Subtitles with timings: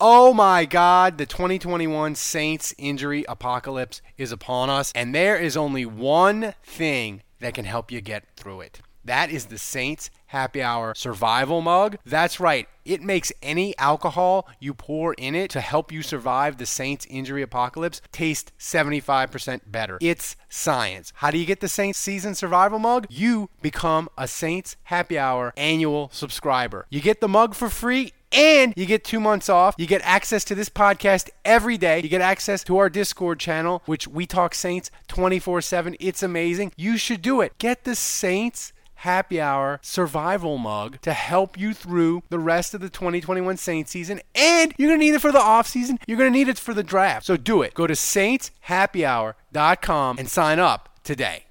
[0.00, 5.84] Oh my God, the 2021 Saints injury apocalypse is upon us, and there is only
[5.84, 8.80] one thing that can help you get through it.
[9.04, 11.96] That is the Saints Happy Hour Survival Mug.
[12.06, 16.66] That's right, it makes any alcohol you pour in it to help you survive the
[16.66, 19.98] Saints injury apocalypse taste 75% better.
[20.00, 21.12] It's science.
[21.16, 23.08] How do you get the Saints season survival mug?
[23.10, 26.86] You become a Saints Happy Hour annual subscriber.
[26.88, 29.74] You get the mug for free and you get two months off.
[29.78, 32.00] You get access to this podcast every day.
[32.00, 35.96] You get access to our Discord channel, which we talk Saints 24 7.
[36.00, 36.72] It's amazing.
[36.76, 37.56] You should do it.
[37.58, 42.88] Get the Saints happy hour survival mug to help you through the rest of the
[42.88, 44.20] 2021 Saints season.
[44.34, 45.98] And you're going to need it for the off season.
[46.06, 47.24] You're going to need it for the draft.
[47.26, 47.74] So do it.
[47.74, 51.44] Go to saintshappyhour.com and sign up today.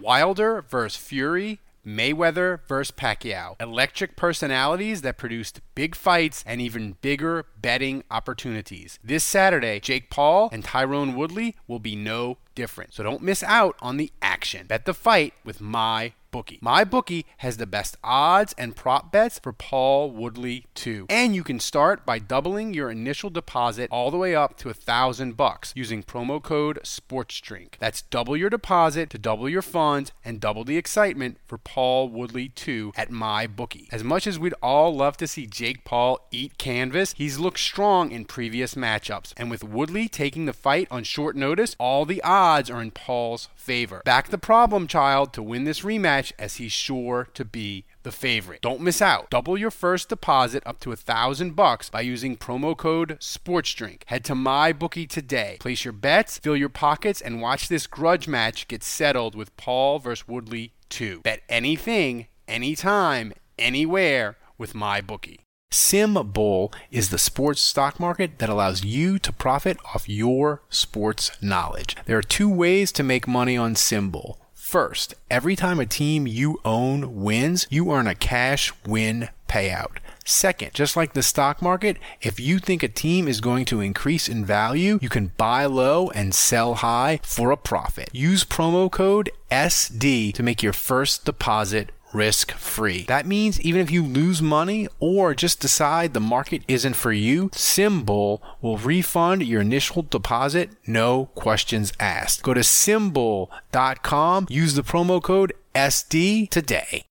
[0.00, 3.60] Wilder versus Fury Mayweather versus Pacquiao.
[3.60, 8.98] Electric personalities that produced big fights and even bigger betting opportunities.
[9.02, 12.94] This Saturday, Jake Paul and Tyron Woodley will be no different.
[12.94, 14.66] So don't miss out on the action.
[14.66, 16.58] Bet the fight with my bookie.
[16.58, 21.06] MyBookie has the best odds and prop bets for Paul Woodley too.
[21.08, 24.74] And you can start by doubling your initial deposit all the way up to a
[24.74, 27.74] thousand bucks using promo code SportsDrink.
[27.78, 32.48] That's double your deposit to double your funds and double the excitement for Paul Woodley
[32.48, 33.92] 2 at MyBookie.
[33.92, 38.10] As much as we'd all love to see Jake Paul eat canvas, he's looked strong
[38.10, 39.34] in previous matchups.
[39.36, 43.50] And with Woodley taking the fight on short notice, all the odds are in Paul's
[43.54, 44.00] favor.
[44.06, 48.60] Back the problem child to win this rematch as he's sure to be the favorite.
[48.62, 49.30] Don't miss out.
[49.30, 54.02] Double your first deposit up to a thousand bucks by using promo code SportsDrink.
[54.06, 55.56] Head to MyBookie today.
[55.58, 59.98] Place your bets, fill your pockets, and watch this grudge match get settled with Paul
[59.98, 61.22] versus Woodley 2.
[61.22, 65.38] Bet anything, anytime, anywhere with MyBookie.
[65.72, 71.96] SimBull is the sports stock market that allows you to profit off your sports knowledge.
[72.04, 74.36] There are two ways to make money on SimBull.
[74.72, 79.98] First, every time a team you own wins, you earn a cash win payout.
[80.24, 84.30] Second, just like the stock market, if you think a team is going to increase
[84.30, 88.08] in value, you can buy low and sell high for a profit.
[88.14, 93.02] Use promo code SD to make your first deposit risk free.
[93.02, 97.48] That means even if you lose money or just decide the market isn't for you,
[97.50, 102.42] SimBull will refund your initial deposit, no questions asked.
[102.42, 107.04] Go to simbull.com, use the promo code SD today.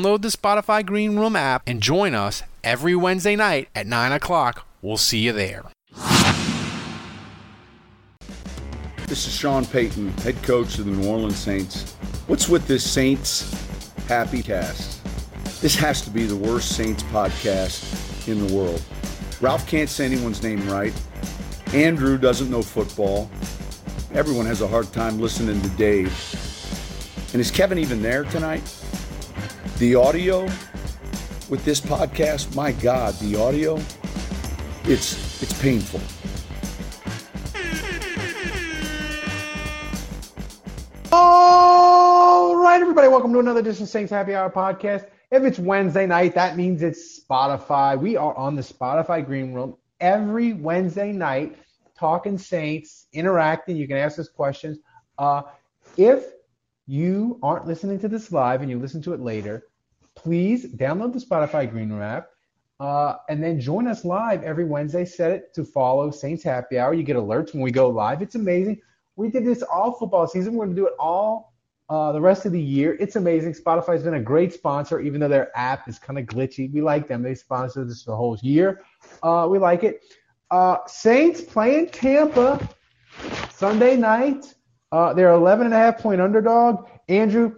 [0.00, 4.66] download the Spotify Green Room app and join us every Wednesday night at 9 o'clock.
[4.82, 5.64] We'll see you there.
[9.06, 11.94] This is Sean Payton, head coach of the New Orleans Saints.
[12.28, 13.52] What's with this Saints
[14.06, 15.04] Happy Cast?
[15.60, 18.82] This has to be the worst Saints podcast in the world.
[19.40, 20.94] Ralph can't say anyone's name right.
[21.74, 23.30] Andrew doesn't know football.
[24.14, 26.08] Everyone has a hard time listening to Dave.
[27.32, 28.62] And is Kevin even there tonight?
[29.78, 30.44] The audio
[31.50, 33.78] with this podcast, my God, the audio,
[34.84, 36.00] it's it's painful.
[41.12, 45.06] All right, everybody, welcome to another edition of Saints Happy Hour podcast.
[45.30, 48.00] If it's Wednesday night, that means it's Spotify.
[48.00, 51.56] We are on the Spotify Green Room every Wednesday night,
[51.98, 53.76] talking Saints, interacting.
[53.76, 54.78] You can ask us questions.
[55.18, 55.42] Uh,
[55.98, 56.24] if
[56.90, 59.62] you aren't listening to this live and you listen to it later,
[60.16, 62.30] please download the Spotify Green Room app
[62.80, 65.04] uh, and then join us live every Wednesday.
[65.04, 66.92] Set it to follow Saints Happy Hour.
[66.92, 68.22] You get alerts when we go live.
[68.22, 68.80] It's amazing.
[69.14, 70.54] We did this all football season.
[70.54, 71.54] We're going to do it all
[71.88, 72.96] uh, the rest of the year.
[72.98, 73.54] It's amazing.
[73.54, 76.72] Spotify's been a great sponsor, even though their app is kind of glitchy.
[76.72, 77.22] We like them.
[77.22, 78.82] They sponsor this the whole year.
[79.22, 80.02] Uh, we like it.
[80.50, 82.68] Uh, Saints playing Tampa
[83.52, 84.54] Sunday night,
[84.92, 86.88] uh, they're 11 and a half point underdog.
[87.08, 87.56] Andrew,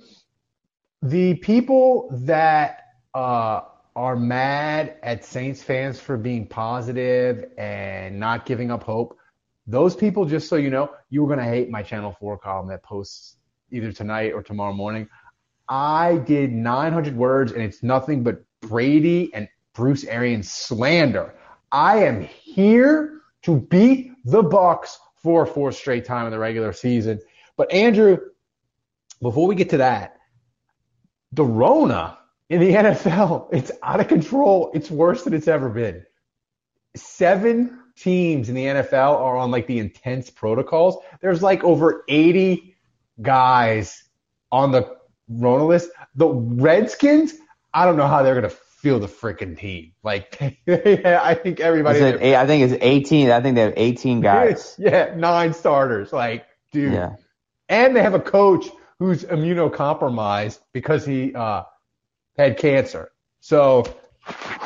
[1.02, 2.84] the people that
[3.14, 3.62] uh,
[3.96, 9.16] are mad at Saints fans for being positive and not giving up hope,
[9.66, 12.68] those people, just so you know, you were going to hate my Channel 4 column
[12.68, 13.36] that posts
[13.70, 15.08] either tonight or tomorrow morning.
[15.68, 21.34] I did 900 words and it's nothing but Brady and Bruce Arians slander.
[21.70, 26.72] I am here to beat the Bucs for a fourth straight time in the regular
[26.72, 27.20] season.
[27.56, 28.18] But Andrew,
[29.20, 30.16] before we get to that,
[31.32, 34.70] the Rona in the NFL, it's out of control.
[34.74, 36.04] It's worse than it's ever been.
[36.96, 40.98] Seven teams in the NFL are on like the intense protocols.
[41.20, 42.76] There's like over 80
[43.20, 44.02] guys
[44.50, 44.96] on the
[45.28, 45.90] Rona list.
[46.14, 47.34] The Redskins,
[47.72, 49.92] I don't know how they're going to feel the freaking team.
[50.02, 50.36] Like,
[50.68, 52.00] I think everybody.
[52.00, 53.30] Eight, I think it's 18.
[53.30, 54.74] I think they have 18 guys.
[54.78, 56.12] Yeah, nine starters.
[56.12, 56.92] Like, dude.
[56.92, 57.14] Yeah.
[57.68, 58.66] And they have a coach
[58.98, 61.62] who's immunocompromised because he uh,
[62.36, 63.12] had cancer.
[63.40, 63.84] So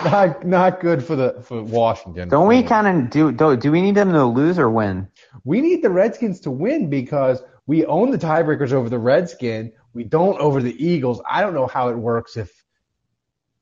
[0.05, 2.29] not not good for the for Washington.
[2.29, 5.09] Don't we kind of do, do do we need them to lose or win?
[5.45, 9.73] We need the Redskins to win because we own the tiebreakers over the Redskin.
[9.93, 11.21] We don't over the Eagles.
[11.31, 12.51] I don't know how it works if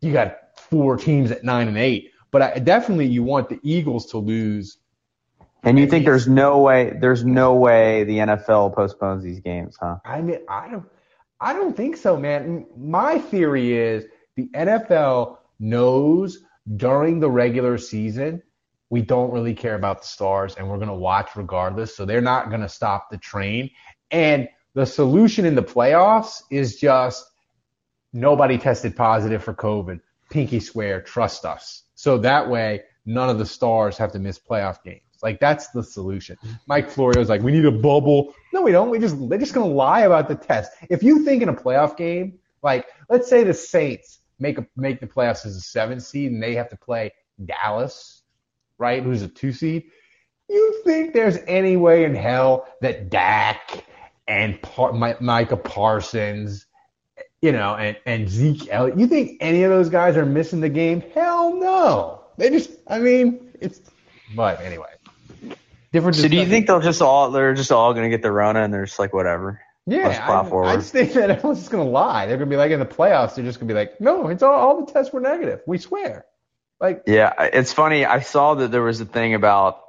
[0.00, 0.36] you got
[0.70, 4.78] four teams at nine and eight, but I, definitely you want the Eagles to lose.
[5.62, 9.96] And you think there's no way there's no way the NFL postpones these games, huh?
[10.04, 10.84] I mean, I don't
[11.40, 12.66] I don't think so, man.
[12.76, 14.04] My theory is
[14.36, 16.38] the NFL knows
[16.76, 18.42] during the regular season
[18.90, 21.96] we don't really care about the stars and we're going to watch regardless.
[21.96, 23.70] So they're not going to stop the train.
[24.10, 27.24] And the solution in the playoffs is just
[28.12, 30.00] nobody tested positive for COVID.
[30.34, 31.84] Pinky swear, trust us.
[31.94, 35.00] So that way, none of the stars have to miss playoff games.
[35.22, 36.36] Like that's the solution.
[36.66, 38.34] Mike Florio's like, we need a bubble.
[38.52, 38.90] No, we don't.
[38.90, 40.72] We just they're just gonna lie about the test.
[40.90, 44.98] If you think in a playoff game, like let's say the Saints make a make
[44.98, 47.12] the playoffs as a seven seed and they have to play
[47.44, 48.22] Dallas,
[48.78, 49.04] right?
[49.04, 49.84] Who's a two seed?
[50.48, 53.84] You think there's any way in hell that Dak
[54.26, 56.66] and Par- Micah Parsons,
[57.44, 60.70] you know, and, and Zeke Elliott, you think any of those guys are missing the
[60.70, 61.02] game?
[61.12, 62.22] Hell no.
[62.38, 63.82] They just, I mean, it's,
[64.34, 64.88] but anyway.
[65.92, 66.16] Different.
[66.16, 68.62] So do you think they'll just all, they're just all going to get the Rona
[68.62, 69.60] and they're just like, whatever?
[69.86, 72.24] Yeah, I, I, just think that everyone's just gonna lie.
[72.24, 73.34] They're gonna be like in the playoffs.
[73.34, 75.60] They're just gonna be like, no, it's all, all the tests were negative.
[75.66, 76.24] We swear.
[76.80, 78.06] Like, yeah, it's funny.
[78.06, 79.82] I saw that there was a thing about,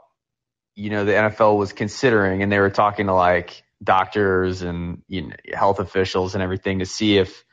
[0.75, 5.23] you know, the NFL was considering, and they were talking to like doctors and you
[5.23, 7.43] know, health officials and everything to see if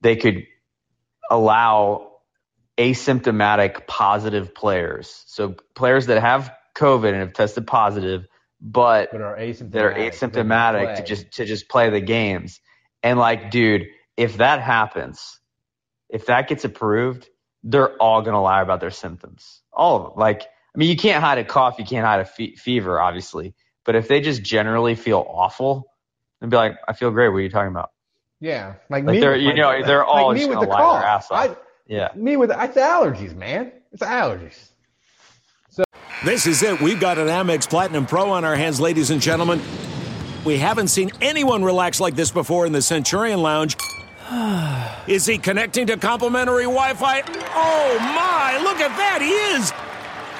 [0.00, 0.46] they could
[1.30, 2.12] allow
[2.78, 5.22] asymptomatic positive players.
[5.26, 8.26] So players that have COVID and have tested positive
[8.60, 12.60] but, but are asymptomatic, that are asymptomatic to just to just play the games.
[13.02, 15.38] And like, dude, if that happens,
[16.08, 17.28] if that gets approved,
[17.62, 19.62] they're all gonna lie about their symptoms.
[19.72, 20.12] All of them.
[20.16, 23.54] Like, I mean, you can't hide a cough, you can't hide a fe- fever, obviously.
[23.84, 25.90] But if they just generally feel awful,
[26.40, 27.28] and be like, I feel great.
[27.28, 27.90] What are you talking about?
[28.40, 29.20] Yeah, like, like me.
[29.20, 31.00] They're, you know, they're all like just gonna lie cough.
[31.00, 31.50] their ass off.
[31.50, 33.72] I, yeah, me with it's allergies, man.
[33.92, 34.68] It's allergies.
[35.70, 35.84] So
[36.24, 36.80] this is it.
[36.80, 39.60] We've got an Amex Platinum Pro on our hands, ladies and gentlemen.
[40.44, 43.76] We haven't seen anyone relax like this before in the Centurion Lounge.
[45.06, 47.22] Is he connecting to complimentary Wi Fi?
[47.22, 49.83] Oh my, look at that, he is!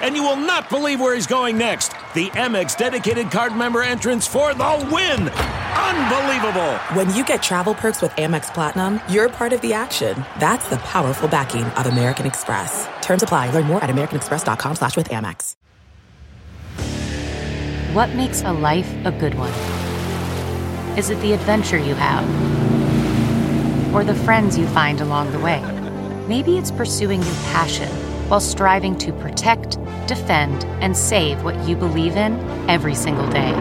[0.05, 1.93] And you will not believe where he's going next.
[2.13, 5.31] The Amex dedicated card member entrance for the win!
[5.31, 6.75] Unbelievable!
[6.93, 10.23] When you get travel perks with Amex Platinum, you're part of the action.
[10.39, 12.87] That's the powerful backing of American Express.
[13.01, 13.51] Terms apply.
[13.53, 15.57] Learn more at americanexpress.com slash with Amex.
[17.95, 19.55] What makes a life a good one?
[20.99, 22.25] Is it the adventure you have?
[23.95, 25.63] Or the friends you find along the way?
[26.29, 32.17] Maybe it's pursuing your passion while striving to protect, defend, and save what you believe
[32.17, 32.39] in
[32.69, 33.53] every single day.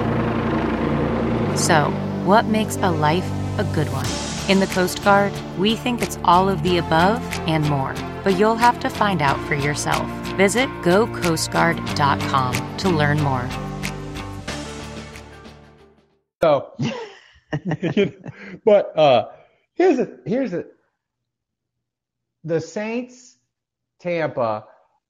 [1.56, 1.92] So,
[2.26, 4.08] what makes a life a good one?
[4.50, 7.94] In the Coast Guard, we think it's all of the above and more,
[8.24, 10.06] but you'll have to find out for yourself.
[10.36, 13.48] Visit gocoastguard.com to learn more.
[16.42, 16.76] So,
[18.66, 19.30] but uh,
[19.76, 20.66] here's a here's a
[22.44, 23.33] the Saints,
[24.04, 24.66] Tampa.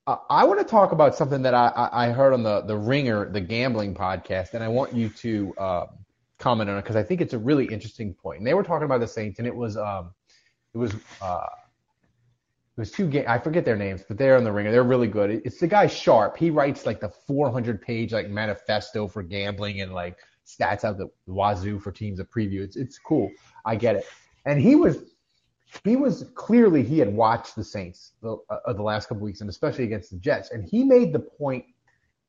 [0.05, 3.29] Uh, I want to talk about something that I, I heard on the the Ringer,
[3.29, 5.85] the gambling podcast, and I want you to uh,
[6.38, 8.39] comment on it because I think it's a really interesting point.
[8.39, 10.12] And they were talking about the Saints, and it was um,
[10.73, 11.47] it was uh,
[12.77, 13.25] it was two game.
[13.27, 14.71] I forget their names, but they're in the ringer.
[14.71, 15.41] They're really good.
[15.45, 16.38] It's the guy Sharp.
[16.38, 21.09] He writes like the 400 page like manifesto for gambling and like stats out the
[21.25, 22.62] wazoo for teams of preview.
[22.62, 23.31] It's it's cool.
[23.65, 24.05] I get it.
[24.45, 24.97] And he was
[25.83, 29.49] he was clearly he had watched the Saints the, uh, the last couple weeks and
[29.49, 30.51] especially against the Jets.
[30.51, 31.65] And he made the point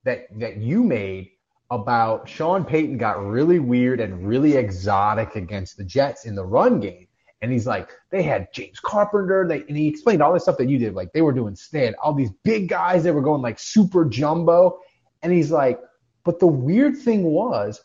[0.04, 1.30] that that you made
[1.70, 6.80] about Sean Payton got really weird and really exotic against the Jets in the run
[6.80, 7.08] game.
[7.42, 9.46] And he's like, they had James Carpenter.
[9.46, 10.94] They, and he explained all this stuff that you did.
[10.94, 14.04] Like they were doing, they had all these big guys that were going like super
[14.04, 14.80] jumbo.
[15.22, 15.80] And he's like,
[16.24, 17.82] but the weird thing was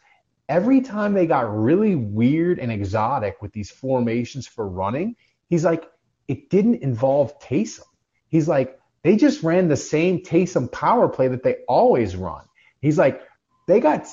[0.48, 5.16] every time they got really weird and exotic with these formations for running,
[5.50, 5.90] he's like,
[6.28, 7.82] it didn't involve Taysom.
[8.28, 12.44] He's like, they just ran the same Taysom power play that they always run.
[12.82, 13.22] He's like,
[13.68, 14.08] they got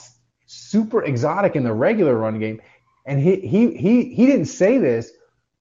[0.47, 2.61] super exotic in the regular run game.
[3.07, 5.12] And he, he, he, he didn't say this,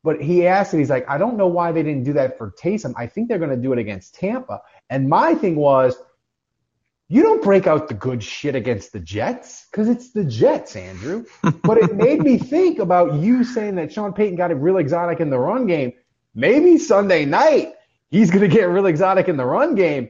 [0.04, 0.78] but he asked it.
[0.78, 2.94] He's like, I don't know why they didn't do that for Taysom.
[2.96, 4.62] I think they're going to do it against Tampa.
[4.90, 5.96] And my thing was,
[7.08, 11.26] you don't break out the good shit against the Jets because it's the Jets, Andrew.
[11.64, 15.20] but it made me think about you saying that Sean Payton got it real exotic
[15.20, 15.94] in the run game.
[16.34, 17.74] Maybe Sunday night
[18.10, 20.10] he's going to get real exotic in the run game,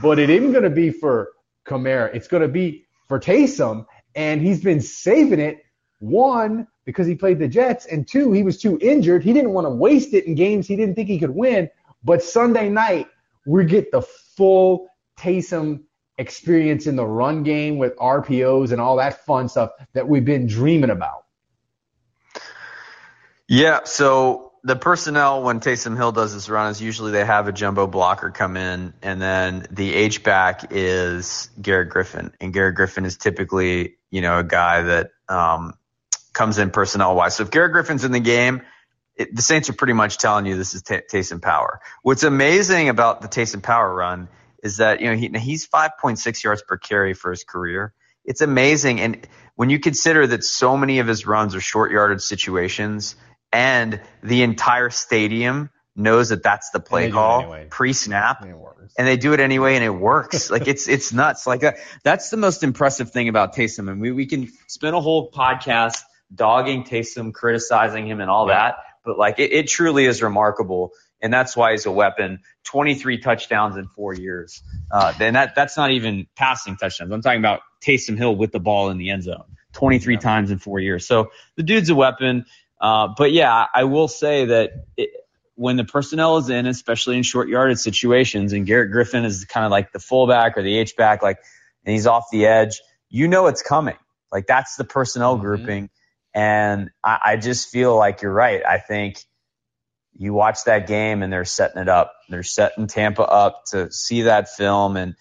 [0.00, 1.32] but it isn't going to be for
[1.66, 2.14] Kamara.
[2.14, 5.62] It's going to be for Taysom, and he's been saving it.
[5.98, 9.22] One, because he played the Jets, and two, he was too injured.
[9.22, 11.68] He didn't want to waste it in games he didn't think he could win.
[12.02, 13.08] But Sunday night,
[13.44, 15.82] we get the full Taysom
[16.20, 20.46] experience in the run game with RPOs and all that fun stuff that we've been
[20.46, 21.24] dreaming about.
[23.48, 27.52] Yeah, so the personnel when Taysom Hill does his run is usually they have a
[27.52, 33.06] jumbo blocker come in, and then the H back is Garrett Griffin, and Garrett Griffin
[33.06, 35.72] is typically you know a guy that um,
[36.34, 37.34] comes in personnel wise.
[37.36, 38.60] So if Garrett Griffin's in the game,
[39.16, 41.80] it, the Saints are pretty much telling you this is t- Taysom Power.
[42.02, 44.28] What's amazing about the Taysom Power run
[44.62, 47.92] is that you know he, he's 5.6 yards per carry for his career.
[48.24, 49.26] It's amazing, and
[49.56, 53.16] when you consider that so many of his runs are short yardage situations,
[53.52, 57.66] and the entire stadium knows that that's the play call anyway.
[57.68, 60.50] pre-snap, and they do it anyway, and it works.
[60.50, 61.46] like it's it's nuts.
[61.46, 65.00] Like uh, that's the most impressive thing about Taysom, and we we can spend a
[65.00, 66.02] whole podcast
[66.34, 68.54] dogging Taysom, criticizing him, and all yeah.
[68.54, 68.74] that.
[69.04, 72.40] But like it, it truly is remarkable, and that's why he's a weapon.
[72.64, 74.62] 23 touchdowns in four years.
[74.90, 77.12] Uh, and that that's not even passing touchdowns.
[77.12, 80.20] I'm talking about Taysom Hill with the ball in the end zone, 23 yeah.
[80.20, 81.06] times in four years.
[81.06, 82.46] So the dude's a weapon.
[82.80, 85.10] Uh, but yeah, I will say that it,
[85.54, 89.66] when the personnel is in, especially in short yardage situations, and Garrett Griffin is kind
[89.66, 91.38] of like the fullback or the H back, like,
[91.84, 93.96] and he's off the edge, you know it's coming.
[94.32, 95.44] Like that's the personnel mm-hmm.
[95.44, 95.90] grouping.
[96.32, 98.62] And I, I just feel like you're right.
[98.64, 99.22] I think
[100.20, 102.12] you watch that game and they're setting it up.
[102.28, 104.98] They're setting Tampa up to see that film.
[104.98, 105.16] And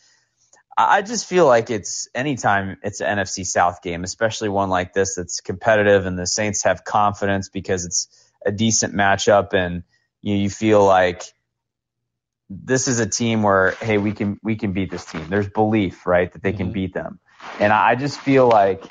[0.77, 5.15] I just feel like it's anytime it's an NFC South game, especially one like this
[5.15, 9.83] that's competitive and the Saints have confidence because it's a decent matchup and
[10.21, 11.23] you, you feel like
[12.49, 15.29] this is a team where, hey, we can, we can beat this team.
[15.29, 16.73] There's belief, right, that they can mm-hmm.
[16.73, 17.21] beat them.
[17.57, 18.83] And I just feel like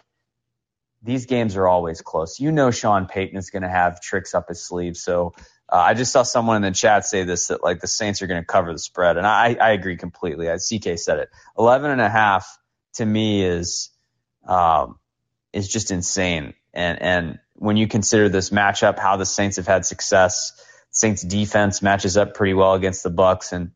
[1.03, 2.41] these games are always close.
[2.41, 4.97] You know, Sean Payton is going to have tricks up his sleeve.
[4.97, 5.35] So
[5.71, 8.27] uh, I just saw someone in the chat say this that like the Saints are
[8.27, 10.49] going to cover the spread, and I, I agree completely.
[10.49, 12.59] As CK said it, eleven and a half
[12.95, 13.91] to me is
[14.47, 14.99] um,
[15.53, 16.55] is just insane.
[16.73, 20.53] And and when you consider this matchup, how the Saints have had success,
[20.91, 23.73] Saints defense matches up pretty well against the Bucs, and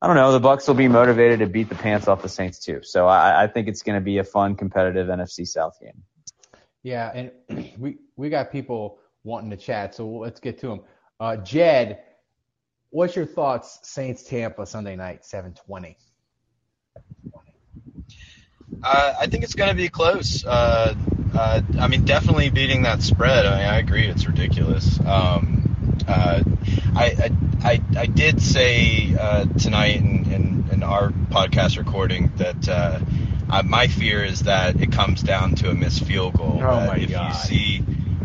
[0.00, 2.58] I don't know, the Bucs will be motivated to beat the pants off the Saints
[2.60, 2.80] too.
[2.82, 6.02] So I, I think it's going to be a fun, competitive NFC South game.
[6.82, 7.10] Yeah,
[7.48, 10.80] and we we got people wanting to chat, so let's get to them.
[11.20, 12.00] Uh, Jed,
[12.88, 13.78] what's your thoughts?
[13.82, 15.98] Saints Tampa Sunday night, seven twenty.
[18.82, 20.46] Uh, I think it's going to be close.
[20.46, 20.94] Uh,
[21.34, 23.44] uh, I mean, definitely beating that spread.
[23.44, 24.98] I mean, I agree, it's ridiculous.
[25.00, 25.60] Um,
[26.08, 26.42] uh,
[26.96, 27.30] I,
[27.62, 33.00] I, I did say uh, tonight in, in, in, our podcast recording that uh,
[33.50, 36.58] uh, my fear is that it comes down to a missed field goal.
[36.62, 37.28] Oh my if god!
[37.28, 37.69] You see,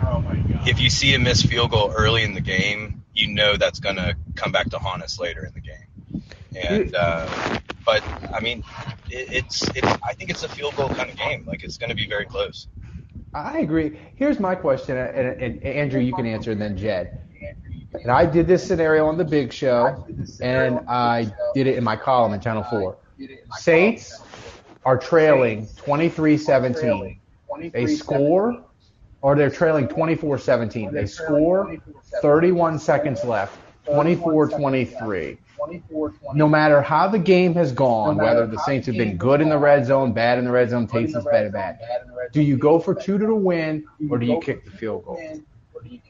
[0.07, 0.67] oh my god!
[0.67, 3.95] If you see a missed field goal early in the game, you know that's going
[3.95, 6.23] to come back to haunt us later in the game.
[6.55, 8.63] And uh, but I mean,
[9.09, 11.45] it, it's it's I think it's a field goal kind of game.
[11.45, 12.67] Like it's going to be very close.
[13.33, 13.99] I agree.
[14.15, 17.21] Here's my question, and, and Andrew, you can answer, and then Jed.
[17.93, 20.05] And I did this scenario on the Big Show,
[20.41, 22.97] and I did it in my column in Channel Four.
[23.57, 24.21] Saints
[24.85, 27.17] are trailing 23-17.
[27.71, 28.64] They score,
[29.25, 30.91] or they're trailing 24-17.
[30.91, 31.75] They score,
[32.21, 33.57] 31 seconds left.
[33.87, 35.39] 24-23.
[36.35, 39.57] No matter how the game has gone, whether the Saints have been good in the
[39.57, 41.79] red zone, bad in the red zone, Taysom's bad, bad.
[42.33, 45.19] Do you go for two to the win, or do you kick the field goal?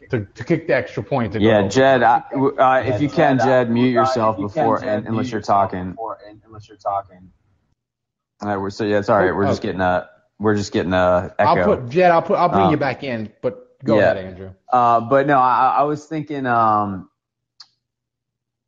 [0.09, 1.69] To, to kick the extra point to Yeah, go.
[1.69, 5.95] Jed, I, uh, if you can, Jed, mute yourself before, and, unless you're talking.
[6.45, 7.31] Unless you're talking.
[8.41, 9.33] All right, we're so yeah, it's all right.
[9.33, 11.49] We're just getting a we're just getting a echo.
[11.49, 12.11] I'll put Jed.
[12.11, 12.37] I'll put.
[12.37, 14.11] I'll bring Um, you back in, but go yeah.
[14.11, 14.53] ahead, Andrew.
[14.71, 17.09] Uh, but no, I, I was thinking, um,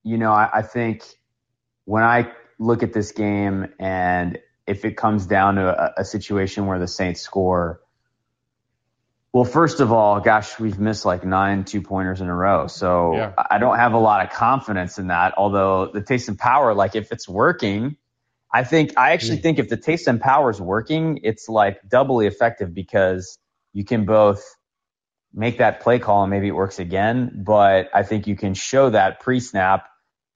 [0.03, 1.03] you know, I, I think
[1.85, 6.65] when I look at this game and if it comes down to a, a situation
[6.65, 7.81] where the Saints score,
[9.33, 12.67] well, first of all, gosh, we've missed like nine two pointers in a row.
[12.67, 13.33] So Yeah.
[13.37, 15.33] I I don't have a lot of confidence in that.
[15.37, 17.97] Although the Taysom power, like if it's working,
[18.53, 22.73] I think I actually think if the Taysom power is working, it's like doubly effective
[22.73, 23.37] because
[23.73, 24.43] you can both
[25.33, 27.43] make that play call and maybe it works again.
[27.45, 29.87] But I think you can show that pre-snap,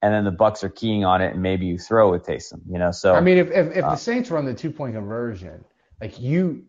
[0.01, 2.61] and then the Bucs are keying on it, and maybe you throw with Taysom.
[2.69, 4.93] You know, so I mean, if if, if uh, the Saints run the two point
[4.95, 5.63] conversion,
[6.01, 6.65] like you,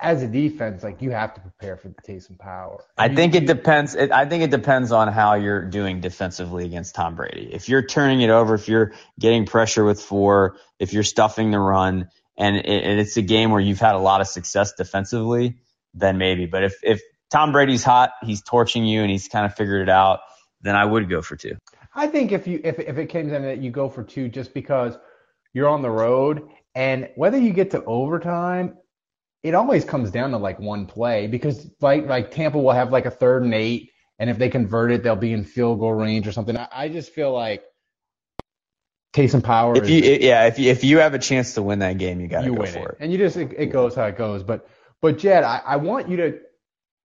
[0.00, 2.82] as a defense, like you have to prepare for the Taysom power.
[2.96, 3.94] I You- think it depends.
[3.94, 7.50] It, I think it depends on how you're doing defensively against Tom Brady.
[7.52, 11.58] If you're turning it over, if you're getting pressure with four, if you're stuffing the
[11.58, 15.56] run, and, it, and it's a game where you've had a lot of success defensively,
[15.92, 16.46] then maybe.
[16.46, 19.88] But if if Tom Brady's hot, he's torching you, and he's kind of figured it
[19.90, 20.20] out,
[20.62, 21.56] then I would go for two.
[21.94, 24.52] I think if you if if it comes in that you go for two just
[24.54, 24.96] because
[25.52, 28.76] you're on the road and whether you get to overtime,
[29.44, 33.04] it always comes down to like one play because like like Tampa will have like
[33.04, 36.26] a third and eight, and if they convert it, they'll be in field goal range
[36.26, 36.56] or something.
[36.56, 37.62] I, I just feel like
[39.12, 41.80] Taysom Power If is you yeah, if you, if you have a chance to win
[41.80, 42.92] that game, you got to go win for it.
[42.92, 42.96] it.
[43.00, 44.42] and you just it, it goes how it goes.
[44.42, 44.66] But
[45.02, 46.38] but Jed, I, I want you to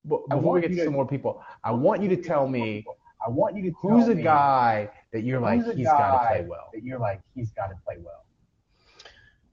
[0.07, 2.85] before we get to some more people, I want you to tell me
[3.25, 6.45] I want you to tell who's a guy that you're like he's got to play
[6.47, 6.69] well.
[6.73, 8.23] That you're like he's got to play well.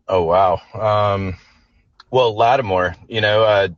[0.06, 0.60] Oh wow.
[0.72, 1.36] Um,
[2.10, 3.68] well, Lattimore, you know, uh,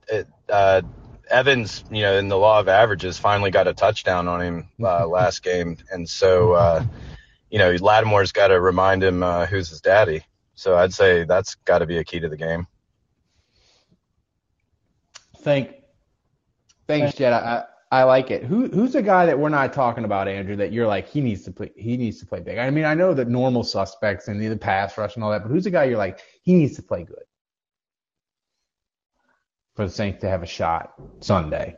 [0.48, 0.82] uh,
[1.30, 5.06] Evans, you know, in the law of averages, finally got a touchdown on him uh,
[5.08, 6.84] last game, and so uh,
[7.50, 10.24] you know, Lattimore's got to remind him uh, who's his daddy.
[10.54, 12.66] So I'd say that's got to be a key to the game.
[15.40, 15.74] Thank,
[16.86, 17.32] thanks, Jed.
[17.32, 18.44] I, I I like it.
[18.44, 20.56] Who who's a guy that we're not talking about, Andrew?
[20.56, 21.70] That you're like he needs to play.
[21.74, 22.58] He needs to play big.
[22.58, 25.48] I mean, I know that normal suspects and the pass rush and all that, but
[25.48, 27.24] who's a guy you're like he needs to play good
[29.78, 31.76] for the Saints to have a shot Sunday?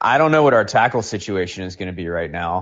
[0.00, 2.54] I don't know what our tackle situation is going to be right now.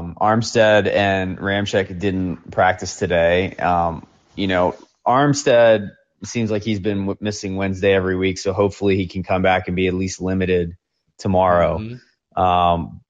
[0.00, 3.54] Um, Armstead and Ramczyk didn't practice today.
[3.54, 4.74] Um, you know,
[5.06, 5.90] Armstead
[6.24, 9.68] seems like he's been w- missing Wednesday every week, so hopefully he can come back
[9.68, 10.72] and be at least limited
[11.18, 11.78] tomorrow.
[11.78, 12.00] Mhm.
[12.36, 13.00] Um,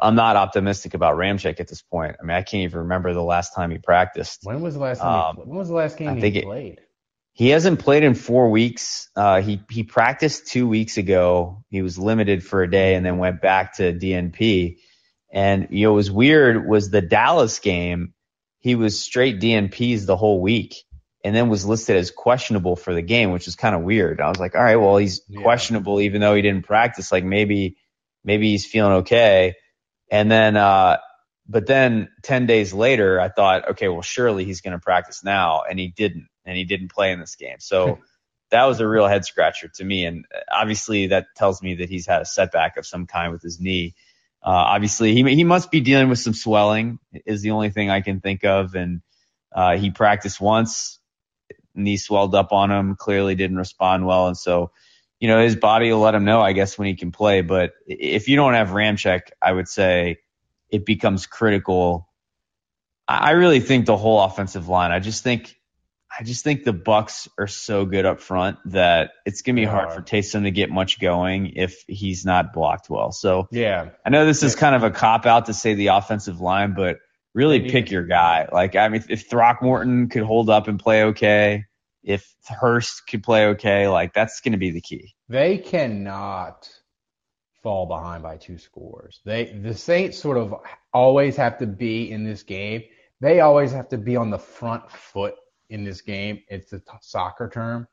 [0.00, 2.16] I'm not optimistic about Ramczyk at this point.
[2.20, 4.40] I mean, I can't even remember the last time he practiced.
[4.42, 5.30] When was the last time?
[5.30, 6.80] Um, he, when was the last game I he think it- played?
[7.36, 9.10] He hasn't played in four weeks.
[9.14, 11.62] Uh, he he practiced two weeks ago.
[11.68, 14.78] He was limited for a day and then went back to DNP.
[15.30, 18.14] And you know, what was weird was the Dallas game.
[18.60, 20.76] He was straight DNPs the whole week,
[21.24, 24.18] and then was listed as questionable for the game, which is kind of weird.
[24.18, 25.42] I was like, all right, well, he's Yeah.
[25.42, 27.12] questionable even though he didn't practice.
[27.12, 27.76] Like maybe
[28.24, 29.56] maybe he's feeling okay.
[30.10, 30.96] And then, uh,
[31.48, 35.62] but then 10 days later, I thought, okay, well, surely he's going to practice now.
[35.68, 36.28] And he didn't.
[36.44, 37.56] And he didn't play in this game.
[37.58, 37.98] So
[38.50, 40.04] that was a real head scratcher to me.
[40.04, 43.60] And obviously, that tells me that he's had a setback of some kind with his
[43.60, 43.94] knee.
[44.44, 48.00] Uh, obviously, he, he must be dealing with some swelling, is the only thing I
[48.00, 48.74] can think of.
[48.74, 49.02] And
[49.54, 51.00] uh, he practiced once,
[51.74, 54.28] knee swelled up on him, clearly didn't respond well.
[54.28, 54.70] And so,
[55.18, 57.40] you know, his body will let him know, I guess, when he can play.
[57.40, 60.18] But if you don't have Ramczyk, I would say
[60.70, 62.08] it becomes critical.
[63.08, 64.90] I really think the whole offensive line.
[64.90, 65.54] I just think,
[66.18, 69.70] I just think the Bucs are so good up front that it's gonna be They
[69.70, 69.94] hard are.
[69.94, 73.12] for Taysom to get much going if he's not blocked well.
[73.12, 76.40] So Yeah, I know this is kind of a cop out to say the offensive
[76.40, 76.96] line, but
[77.34, 78.48] really need pick your guy.
[78.50, 81.64] Like I mean, if Throckmorton could hold up and play okay,
[82.02, 85.14] if Hurst could play okay, like that's gonna be the key.
[85.28, 86.68] they cannot
[87.66, 89.20] fall behind by two scores.
[89.24, 90.54] They the Saints sort of
[90.94, 92.84] always have to be in this game.
[93.20, 95.34] They always have to be on the front foot
[95.68, 96.44] in this game.
[96.48, 97.88] It's a t- soccer term,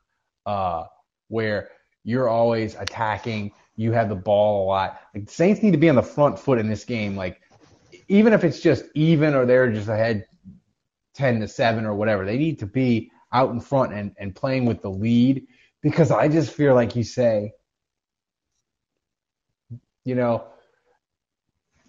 [0.46, 0.84] uh,
[1.26, 1.70] where
[2.04, 3.50] you're always attacking.
[3.74, 5.00] You have the ball a lot.
[5.12, 7.16] Like the Saints need to be on the front foot in this game.
[7.16, 7.40] Like
[8.06, 10.24] even if it's just even or they're just ahead
[11.14, 14.66] ten to seven or whatever, they need to be out in front and, and playing
[14.66, 15.48] with the lead
[15.82, 17.54] because I just feel like you say,
[20.04, 20.44] you know,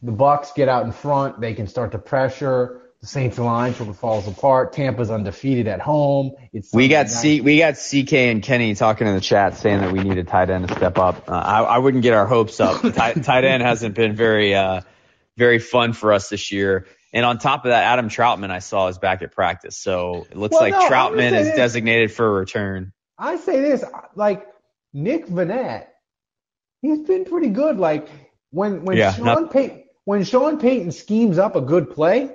[0.01, 2.81] the Bucs get out in front, they can start to pressure.
[3.01, 4.73] The Saints line sort of falls apart.
[4.73, 6.31] Tampa's undefeated at home.
[6.53, 9.91] It's We got C, we got CK and Kenny talking in the chat saying that
[9.91, 11.29] we need a tight end to step up.
[11.29, 12.81] Uh, I, I wouldn't get our hopes up.
[12.95, 14.81] tight, tight end hasn't been very, uh,
[15.37, 16.87] very fun for us this year.
[17.13, 20.35] And on top of that, Adam Trautman I saw is back at practice, so it
[20.35, 21.55] looks Well, like no, Trautman is this.
[21.55, 22.91] designated for a return.
[23.17, 23.83] I say this,
[24.15, 24.45] like
[24.93, 25.85] Nick Vannett,
[26.81, 27.77] he's been pretty good.
[27.77, 28.07] Like
[28.51, 32.29] when when Yeah, Sean not- Payton when Sean Payton schemes up a good play,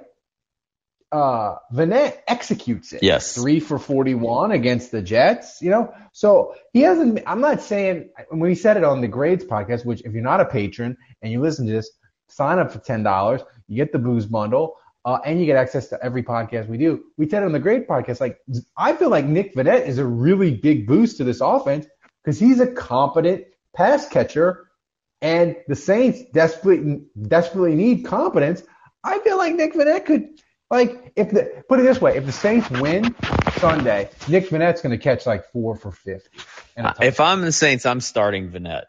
[1.12, 3.02] uh, Vannett executes it.
[3.02, 3.34] Yes.
[3.34, 5.60] three for forty-one against the Jets.
[5.60, 7.20] You know, so he hasn't.
[7.26, 10.40] I'm not saying when we said it on the Grades podcast, which if you're not
[10.40, 11.90] a patron and you listen to this,
[12.28, 13.40] sign up for ten dollars.
[13.68, 14.76] You get the booze bundle.
[15.02, 17.02] Uh, and you get access to every podcast we do.
[17.16, 18.38] We said it on the Grade podcast, like
[18.76, 21.86] I feel like Nick Vannett is a really big boost to this offense
[22.22, 24.68] because he's a competent pass catcher,
[25.20, 28.62] and the Saints desperately desperately need competence.
[29.02, 30.28] I feel like Nick Vannett could,
[30.70, 33.14] like, if the put it this way, if the Saints win
[33.58, 36.38] Sunday, Nick Vannett's going to catch like four for fifty.
[36.76, 38.84] If I'm the Saints, I'm starting Vannett.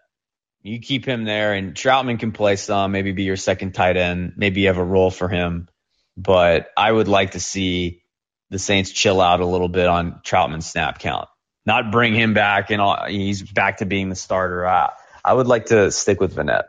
[0.64, 4.34] You keep him there, and Trautman can play some, maybe be your second tight end.
[4.38, 5.68] Maybe you have a role for him.
[6.16, 8.04] But I would like to see
[8.52, 11.30] the Saints chill out a little bit on Trautman's snap count,
[11.66, 14.66] not bring him back and all, he's back to being the starter.
[14.66, 14.92] I,
[15.24, 16.64] I would like to stick with Vannett.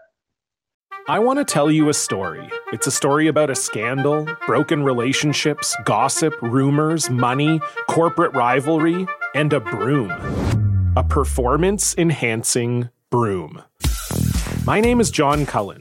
[1.08, 2.48] I want to tell you a story.
[2.72, 9.58] It's a story about a scandal, broken relationships, gossip, rumors, money, corporate rivalry, and a
[9.58, 10.12] broom.
[10.96, 13.62] A performance enhancing broom.
[14.64, 15.80] My name is John Cullen.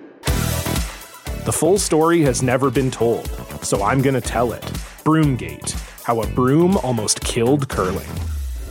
[1.43, 3.27] The full story has never been told,
[3.65, 4.61] so I'm going to tell it.
[5.03, 5.71] Broomgate
[6.03, 8.07] How a Broom Almost Killed Curling.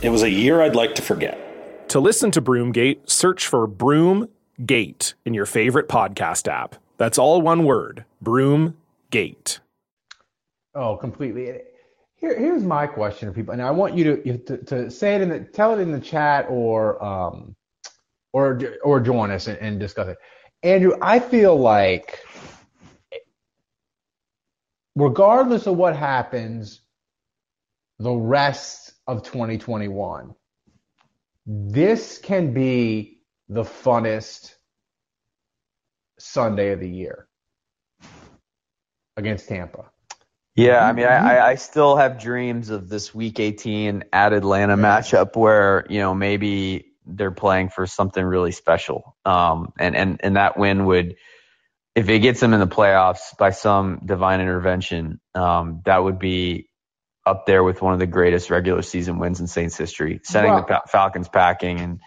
[0.01, 1.89] It was a year I'd like to forget.
[1.89, 6.75] To listen to Broomgate, search for Broomgate in your favorite podcast app.
[6.95, 9.59] That's all one word Broomgate.
[10.73, 11.47] Oh, completely.
[12.15, 15.21] Here, here's my question to people, and I want you to, to to say it
[15.21, 17.53] in the tell it in the chat or um
[18.31, 20.17] or or join us and, and discuss it.
[20.63, 22.19] Andrew, I feel like
[24.95, 26.81] regardless of what happens
[27.99, 30.33] the rest of 2021,
[31.45, 34.53] this can be the funnest
[36.19, 37.27] Sunday of the year
[39.17, 39.85] against Tampa.
[40.55, 45.35] Yeah, I mean, I, I- still have dreams of this Week 18 at Atlanta matchup
[45.35, 50.57] where you know maybe they're playing for something really special, um, and and and that
[50.57, 51.15] win would,
[51.95, 56.69] if it gets them in the playoffs by some divine intervention, um, that would be
[57.25, 60.63] up there with one of the greatest regular season wins in Saints history, sending the
[60.63, 61.99] Fa- Falcons packing and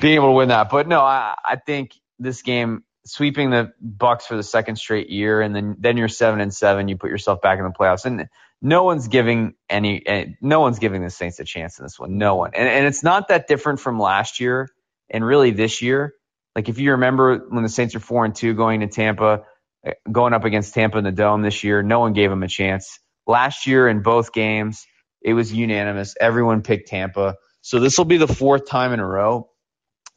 [0.00, 0.70] being able to win that.
[0.70, 5.40] But no, I, I think this game sweeping the Bucs for the second straight year,
[5.40, 8.28] and then then you're seven and seven, you put yourself back in the playoffs, and
[8.62, 12.18] no one's giving any, eh, no one's giving the Saints a chance in this one,
[12.18, 14.68] no one, and and it's not that different from last year,
[15.10, 16.14] and really this year.
[16.56, 19.44] Like if you remember when the Saints were four and two going to Tampa,
[19.84, 22.48] eh, going up against Tampa in the dome this year, no one gave them a
[22.48, 22.98] chance.
[23.26, 24.86] Last year in both games,
[25.20, 26.14] it was unanimous.
[26.18, 27.36] Everyone picked Tampa.
[27.60, 29.50] So this will be the fourth time in a row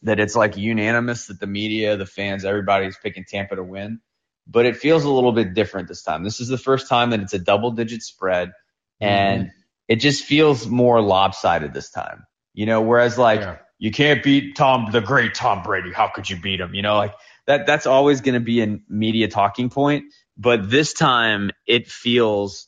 [0.03, 3.99] that it's like unanimous that the media, the fans, everybody's picking Tampa to win.
[4.47, 6.23] But it feels a little bit different this time.
[6.23, 8.53] This is the first time that it's a double digit spread
[9.01, 9.51] and
[9.89, 12.25] it just feels more lopsided this time.
[12.53, 15.91] You know, whereas like you can't beat Tom, the great Tom Brady.
[15.91, 16.75] How could you beat him?
[16.75, 17.15] You know, like
[17.47, 20.05] that, that's always going to be a media talking point.
[20.37, 22.67] But this time it feels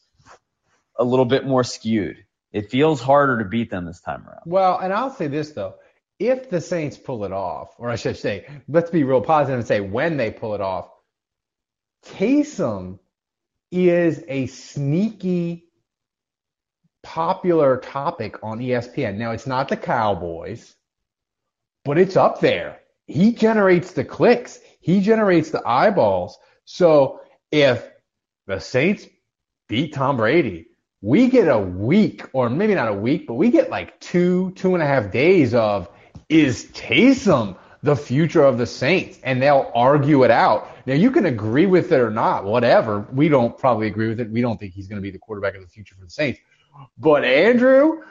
[0.97, 2.17] a little bit more skewed.
[2.51, 4.41] It feels harder to beat them this time around.
[4.45, 5.75] Well, and I'll say this though.
[6.17, 9.67] If the Saints pull it off, or I should say, let's be real positive and
[9.67, 10.89] say when they pull it off,
[12.05, 12.99] Taysom
[13.71, 15.65] is a sneaky
[17.03, 19.17] popular topic on ESPN.
[19.17, 20.75] Now it's not the Cowboys,
[21.83, 22.79] but it's up there.
[23.07, 24.59] He generates the clicks.
[24.79, 26.37] He generates the eyeballs.
[26.65, 27.87] So if
[28.47, 29.05] the Saints
[29.67, 30.67] beat Tom Brady,
[31.01, 34.73] we get a week, or maybe not a week, but we get like two, two
[34.75, 35.89] and a half days of
[36.29, 40.69] is Taysom the future of the Saints and they'll argue it out.
[40.85, 43.07] Now you can agree with it or not, whatever.
[43.11, 44.29] We don't probably agree with it.
[44.29, 46.39] We don't think he's going to be the quarterback of the future for the Saints.
[46.97, 48.01] But Andrew,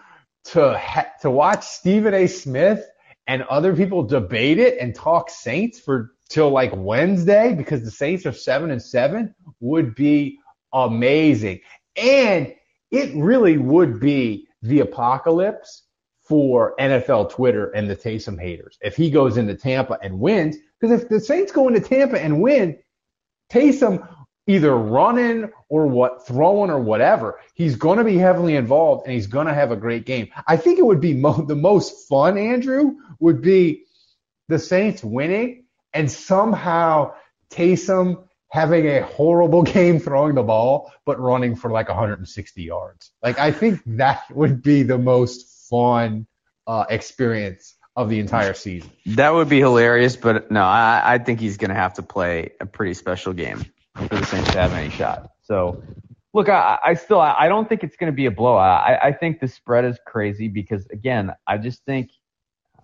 [0.47, 2.27] to ha- to watch Stephen A.
[2.27, 2.85] Smith
[3.31, 8.27] and other people debate it and talk Saints for till like Wednesday because the Saints
[8.27, 10.41] are seven and seven would be
[10.73, 11.61] amazing.
[11.95, 12.53] And
[12.91, 15.85] it really would be the apocalypse
[16.25, 20.57] for NFL Twitter and the Taysom haters if he goes into Tampa and wins.
[20.81, 22.79] Because if the Saints go into Tampa and win,
[23.49, 24.09] Taysom
[24.47, 29.27] either running or what throwing or whatever, he's going to be heavily involved and he's
[29.27, 30.29] going to have a great game.
[30.47, 33.85] I think it would be mo- the most fun, Andrew, would be
[34.49, 37.15] the Saints winning and somehow
[37.51, 43.13] Taysom having a horrible game throwing the ball, but running for like 160 yards.
[43.23, 46.27] Like I think that would be the most fun
[46.67, 48.91] uh, experience of the entire season.
[49.07, 52.53] That would be hilarious, but no, I, I think he's going to have to play
[52.61, 53.65] a pretty special game
[53.97, 55.31] for the Saints to have any shot.
[55.43, 55.83] So,
[56.33, 58.83] look, I, I still I don't think it's going to be a blowout.
[58.83, 62.11] I, I think the spread is crazy because again, I just think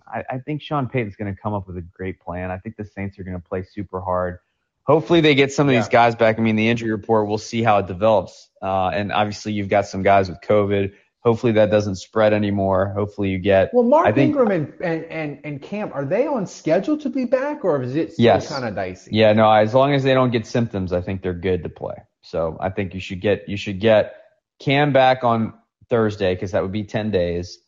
[0.07, 2.51] I, I think Sean Payton's going to come up with a great plan.
[2.51, 4.39] I think the Saints are going to play super hard.
[4.83, 5.81] Hopefully, they get some of Yeah.
[5.81, 6.39] these guys back.
[6.39, 8.49] I mean, the injury report, we'll see how it develops.
[8.61, 10.93] Uh, and obviously, you've got some guys with COVID.
[11.21, 12.93] Hopefully, that doesn't spread anymore.
[12.95, 13.73] Hopefully, you get.
[13.73, 17.09] Well, Mark I think, Ingram and, and, and, and Cam, are they on schedule to
[17.09, 18.47] be back or is it still Yes.
[18.49, 19.11] kind of dicey?
[19.13, 21.95] Yeah, no, as long as they don't get symptoms, I think they're good to play.
[22.21, 24.15] So I think you should get you should get
[24.59, 25.53] Cam back on
[25.89, 27.59] Thursday because that would be ten days.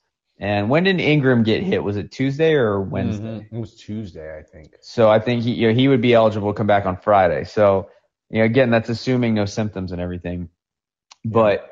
[0.41, 1.83] And when did Ingram get hit?
[1.83, 3.39] Was it Tuesday or Wednesday?
[3.39, 3.47] Mhm.
[3.51, 4.73] It was Tuesday, I think.
[4.81, 7.43] So I think he you know, he would be eligible to come back on Friday.
[7.43, 7.89] So
[8.29, 10.49] you know, again, that's assuming no symptoms and everything.
[11.25, 11.69] But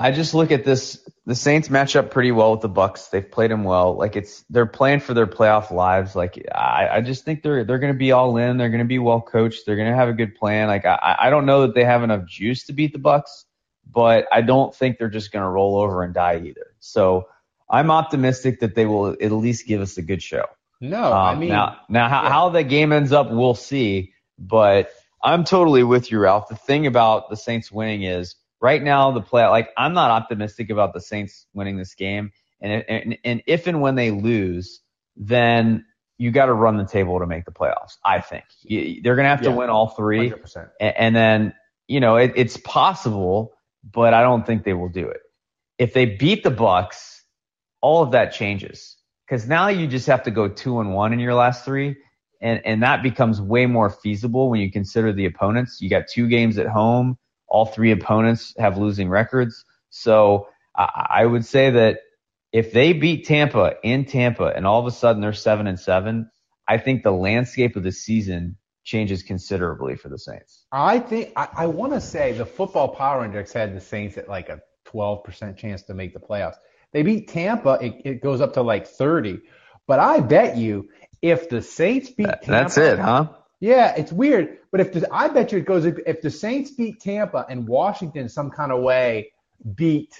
[0.00, 1.04] I just look at this.
[1.26, 3.10] The Saints match up pretty well with the Bucs.
[3.10, 3.96] They've played them well.
[3.96, 6.14] Like it's they're playing for their playoff lives.
[6.14, 8.56] Like I, I just think they're they're going to be all in.
[8.58, 9.66] They're going to be well coached.
[9.66, 10.68] They're going to have a good plan.
[10.68, 13.44] Like I, I don't know that they have enough juice to beat the Bucs,
[13.90, 16.74] but I don't think they're just going to roll over and die either.
[16.78, 17.28] So
[17.68, 20.44] I'm optimistic that they will at least give us a good show.
[20.80, 24.12] No, I Um, mean, now, now how, how the game ends up, we'll see.
[24.38, 24.90] But
[25.22, 26.48] I'm totally with you, Ralph.
[26.48, 29.46] The thing about the Saints winning is right now the play.
[29.46, 33.80] Like I'm not optimistic about the Saints winning this game, and and, and if and
[33.80, 34.80] when they lose,
[35.16, 35.84] then
[36.18, 37.96] you got to run the table to make the playoffs.
[38.04, 39.56] I think You- they're gonna have to Yeah.
[39.56, 40.68] win all three, 100%.
[40.80, 41.54] a- and then
[41.86, 43.54] you know it, it's possible,
[43.92, 45.20] but I don't think they will do it.
[45.78, 47.20] If they beat the Bucs,
[47.80, 51.20] all of that changes because now you just have to go two and one in
[51.20, 51.96] your last three,
[52.40, 55.80] and and that becomes way more feasible when you consider the opponents.
[55.80, 57.16] You got two games at home.
[57.48, 62.00] All three opponents have losing records, so I, I would say that
[62.52, 66.30] if they beat Tampa in Tampa and all of a sudden they're seven and seven,
[66.66, 70.64] I think the landscape of the season changes considerably for the Saints.
[70.72, 74.28] I think I, I want to say the football power index had the Saints at
[74.28, 76.56] like a 12% chance to make the playoffs.
[76.92, 79.40] They beat Tampa, it, it goes up to like 30.
[79.86, 80.88] But I bet you
[81.20, 83.28] if the Saints beat Tampa, That's it, huh?
[83.60, 87.00] Yeah, it's weird, but if the, I bet you it goes if, the Saints beat
[87.00, 89.32] Tampa and Washington some kind of way
[89.74, 90.14] beat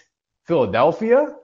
[0.45, 1.37] Philadelphia,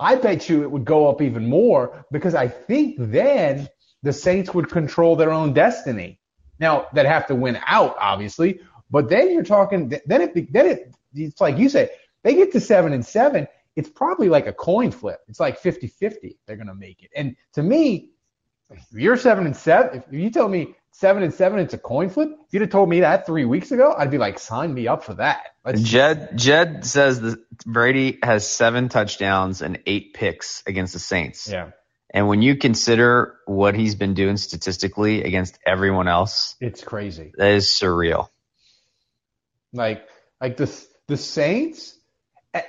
[0.00, 3.68] I bet you it would go up even more because I think then
[4.02, 6.18] the Saints would control their own destiny.
[6.58, 9.88] Now they'd have to win out, obviously, but then you're talking.
[10.06, 11.90] Then it then it it's like you say
[12.24, 13.46] they get to seven and seven.
[13.76, 15.20] It's probably like a coin flip.
[15.28, 17.10] It's like 50-50 they're gonna make it.
[17.14, 18.10] And to me,
[18.92, 22.28] you're seven and seven, if you tell me seven and seven, it's a coin flip.
[22.46, 25.04] If you'd have told me that three weeks ago, I'd be like, sign me up
[25.04, 25.42] for that.
[25.64, 31.48] Let's Jed Jed says that Brady has seven touchdowns and eight picks against the Saints.
[31.48, 31.70] Yeah.
[32.12, 37.32] And when you consider what he's been doing statistically against everyone else, It's crazy.
[37.36, 38.28] that is surreal.
[39.72, 40.08] Like
[40.40, 40.68] like the
[41.06, 41.96] the Saints,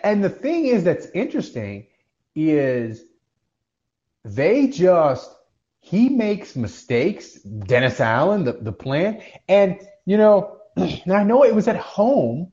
[0.03, 1.87] and the thing is that's interesting
[2.35, 3.01] is
[4.23, 5.29] they just
[5.81, 7.33] he makes mistakes.
[7.41, 10.57] Dennis Allen, the the plan, and you know,
[11.05, 12.51] now I know it was at home,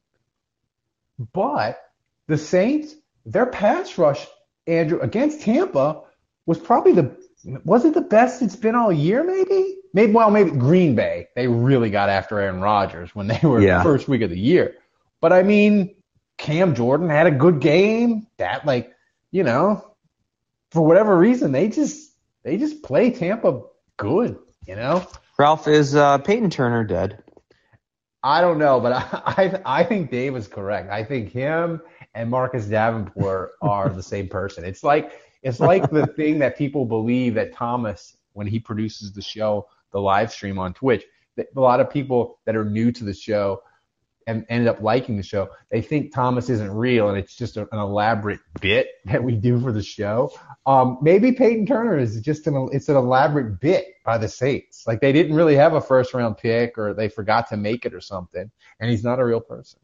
[1.33, 1.79] but
[2.27, 4.27] the Saints, their pass rush,
[4.67, 6.03] Andrew against Tampa
[6.47, 7.17] was probably the
[7.65, 9.23] was it the best it's been all year?
[9.23, 11.29] Maybe, maybe well, maybe Green Bay.
[11.37, 13.83] They really got after Aaron Rodgers when they were Yeah.
[13.83, 14.75] first week of the year.
[15.21, 15.95] But I mean,
[16.37, 18.27] Cam Jordan had a good game.
[18.39, 18.93] That like,
[19.31, 19.95] you know,
[20.73, 22.08] for whatever reason, they just
[22.49, 23.61] they just play Tampa
[23.99, 24.39] good.
[24.67, 25.07] You know,
[25.39, 27.23] Ralph is uh, Payton Turner dead.
[28.23, 29.23] I don't know, but I
[29.67, 30.91] I, I think Dave is correct.
[30.91, 31.83] I think him
[32.15, 34.65] and Marcus Davenport are the same person.
[34.65, 39.23] It's like it's like the thing that people believe that Thomas when he produces the
[39.23, 41.05] show, the live stream on Twitch.
[41.39, 43.63] A lot of people that are new to the show
[44.29, 47.63] and ended up liking the show, they think Thomas isn't real and it's just a,
[47.73, 50.31] an elaborate bit that we do for the show.
[50.67, 54.85] Um, maybe Payton Turner is just an it's an elaborate bit by the Saints.
[54.87, 57.95] Like they didn't really have a first round pick or they forgot to make it
[57.95, 59.81] or something, and he's not a real person.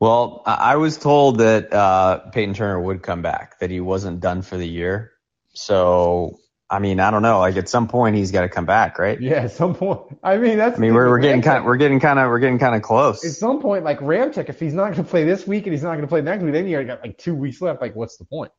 [0.00, 4.42] Well, I was told that uh, Payton Turner would come back, that he wasn't done
[4.42, 5.12] for the year.
[5.52, 6.40] So,
[6.72, 7.38] I mean, I don't know.
[7.40, 9.20] Like at some point, he's got to come back, right?
[9.20, 10.18] Yeah, at some point.
[10.22, 10.78] I mean, that's.
[10.78, 12.80] I mean, we're, we're getting kind of we're getting kind of we're getting kind of
[12.80, 13.22] close.
[13.22, 15.82] At some point, like Ramczyk, if he's not going to play this week and he's
[15.82, 17.82] not going to play next week, then you got like two weeks left.
[17.82, 18.52] Like, what's the point?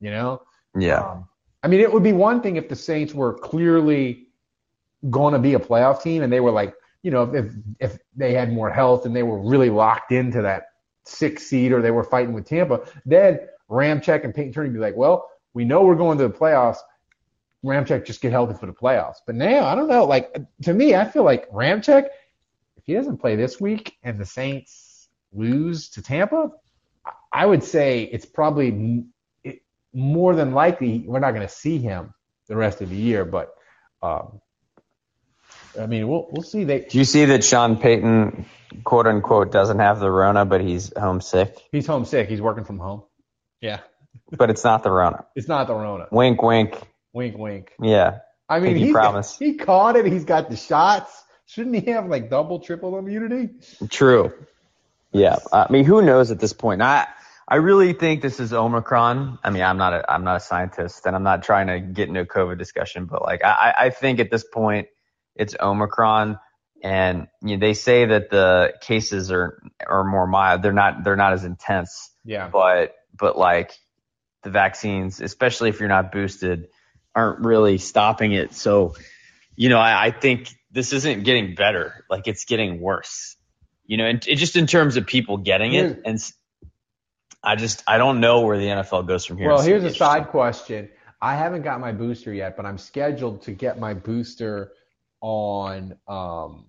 [0.00, 0.42] You know?
[0.78, 1.00] Yeah.
[1.00, 1.28] Um,
[1.64, 4.28] I mean, it would be one thing if the Saints were clearly
[5.10, 8.34] going to be a playoff team and they were like, you know, if if they
[8.34, 10.66] had more health and they were really locked into that
[11.04, 14.80] six seed or they were fighting with Tampa, then Ramczyk and Payton Turner would be
[14.80, 16.78] like, well, we know we're going to the playoffs.
[17.64, 19.16] Ramczyk just get healthy for the playoffs.
[19.26, 20.04] But now, I don't know.
[20.04, 22.06] Like to me, I feel like Ramczyk,
[22.76, 26.52] if he doesn't play this week and the Saints lose to Tampa,
[27.32, 29.04] I would say it's probably
[29.92, 32.14] more than likely we're not going to see him
[32.46, 33.24] the rest of the year.
[33.24, 33.54] But
[34.02, 34.40] um,
[35.78, 36.64] I mean, we'll we'll see.
[36.64, 38.46] They do you see that Sean Payton,
[38.84, 41.56] quote unquote, doesn't have the Rona, but he's homesick?
[41.72, 42.28] He's homesick.
[42.28, 43.02] He's working from home.
[43.60, 43.80] Yeah.
[44.30, 45.24] But it's not the Rona.
[45.34, 46.06] It's not the Rona.
[46.10, 46.76] Wink, wink.
[47.12, 47.72] Wink, wink.
[47.80, 48.18] Yeah.
[48.48, 49.38] I mean, he promised.
[49.38, 50.06] he caught it.
[50.06, 51.24] He's got the shots.
[51.46, 53.50] Shouldn't he have like double, triple immunity?
[53.90, 54.32] True.
[55.12, 55.36] Yeah.
[55.52, 56.82] I mean, who knows at this point?
[56.82, 57.06] I
[57.46, 59.38] I really think this is Omicron.
[59.42, 62.08] I mean, I'm not a I'm not a scientist, and I'm not trying to get
[62.08, 64.88] into a COVID discussion, but like I I think at this point
[65.34, 66.38] it's Omicron,
[66.82, 70.62] and you know, they say that the cases are are more mild.
[70.62, 72.10] They're not they're not as intense.
[72.22, 72.48] Yeah.
[72.48, 73.72] But but like
[74.42, 76.68] the vaccines, especially if you're not boosted,
[77.18, 78.54] aren't really stopping it.
[78.54, 78.94] So,
[79.56, 82.04] you know, I, I think this isn't getting better.
[82.08, 83.36] Like it's getting worse.
[83.86, 86.18] You know, and it, just in terms of people getting it, and
[87.42, 89.48] I just I don't know where the NFL goes from here.
[89.48, 90.90] Well, here's a side question.
[91.20, 94.72] I haven't got my booster yet, but I'm scheduled to get my booster
[95.20, 96.66] on um,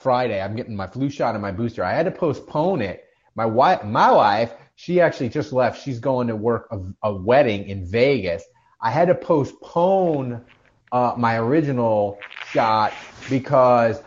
[0.00, 0.42] Friday.
[0.42, 1.84] I'm getting my flu shot and my booster.
[1.84, 3.04] I had to postpone it.
[3.34, 5.82] My wife, my wife, she actually just left.
[5.82, 8.42] She's going to work a, a wedding in Vegas.
[8.80, 10.44] I had to postpone
[10.92, 12.18] uh, my original
[12.50, 12.92] shot
[13.28, 14.00] because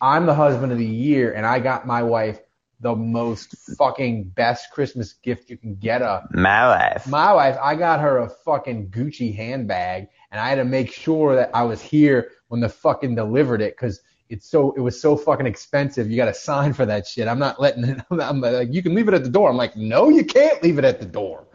[0.00, 2.40] I'm the husband of the year and I got my wife
[2.80, 7.06] the most fucking best Christmas gift you can get a My wife.
[7.06, 11.36] My wife, I got her a fucking Gucci handbag and I had to make sure
[11.36, 15.16] that I was here when the fucking delivered it because it's so it was so
[15.16, 16.10] fucking expensive.
[16.10, 17.28] You got to sign for that shit.
[17.28, 18.00] I'm not letting it.
[18.10, 19.50] I'm like, you can leave it at the door.
[19.50, 21.46] I'm like, no, you can't leave it at the door.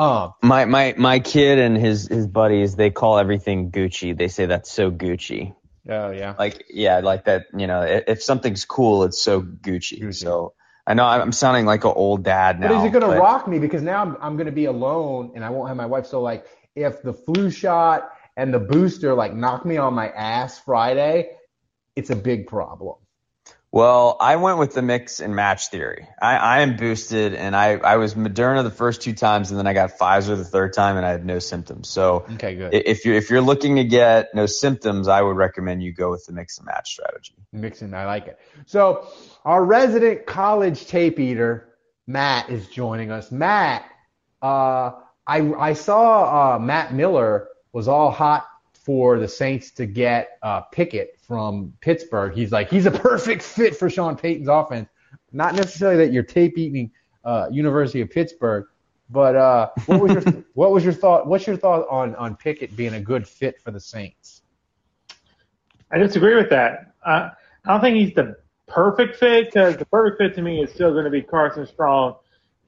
[0.00, 4.16] Um, my my my kid and his his buddies they call everything Gucci.
[4.16, 5.54] They say that's so Gucci.
[5.88, 6.34] Oh yeah.
[6.38, 7.46] Like yeah, like that.
[7.56, 10.00] You know, if something's cool, it's so Gucci.
[10.00, 10.14] Gucci.
[10.14, 10.54] So.
[10.86, 12.68] I know I'm sounding like an old dad now.
[12.68, 13.60] But is it going to rock me?
[13.60, 16.06] Because now I'm, I'm going to be alone and I won't have my wife.
[16.06, 20.58] So like, if the flu shot and the booster like knock me on my ass
[20.58, 21.36] Friday,
[21.94, 22.96] it's a big problem.
[23.72, 26.08] Well, I went with the mix and match theory.
[26.20, 29.68] I, I am boosted and I, I was Moderna the first two times and then
[29.68, 31.88] I got Pfizer the third time and I had no symptoms.
[31.88, 32.74] So okay, good.
[32.74, 36.26] If you're if you're looking to get no symptoms, I would recommend you go with
[36.26, 37.34] the mix and match strategy.
[37.52, 38.40] Mixing, I like it.
[38.66, 39.06] So
[39.44, 41.68] our resident college tape eater,
[42.08, 43.30] Matt, is joining us.
[43.30, 43.84] Matt,
[44.42, 44.92] uh,
[45.28, 48.49] I I saw uh, Matt Miller was all hot
[48.84, 52.34] for the Saints to get uh, Pickett from Pittsburgh.
[52.34, 54.88] He's like, he's a perfect fit for Sean Payton's offense.
[55.32, 56.90] Not necessarily that you're tape eating
[57.24, 58.66] uh, University of Pittsburgh,
[59.10, 60.22] but uh, what was your
[60.54, 61.26] what was your thought?
[61.26, 64.42] What's your thought on on Pickett being a good fit for the Saints?
[65.92, 66.92] I disagree with that.
[67.04, 67.30] Uh,
[67.66, 70.92] I don't think he's the perfect fit because the perfect fit to me is still
[70.92, 72.16] going to be Carson Strong,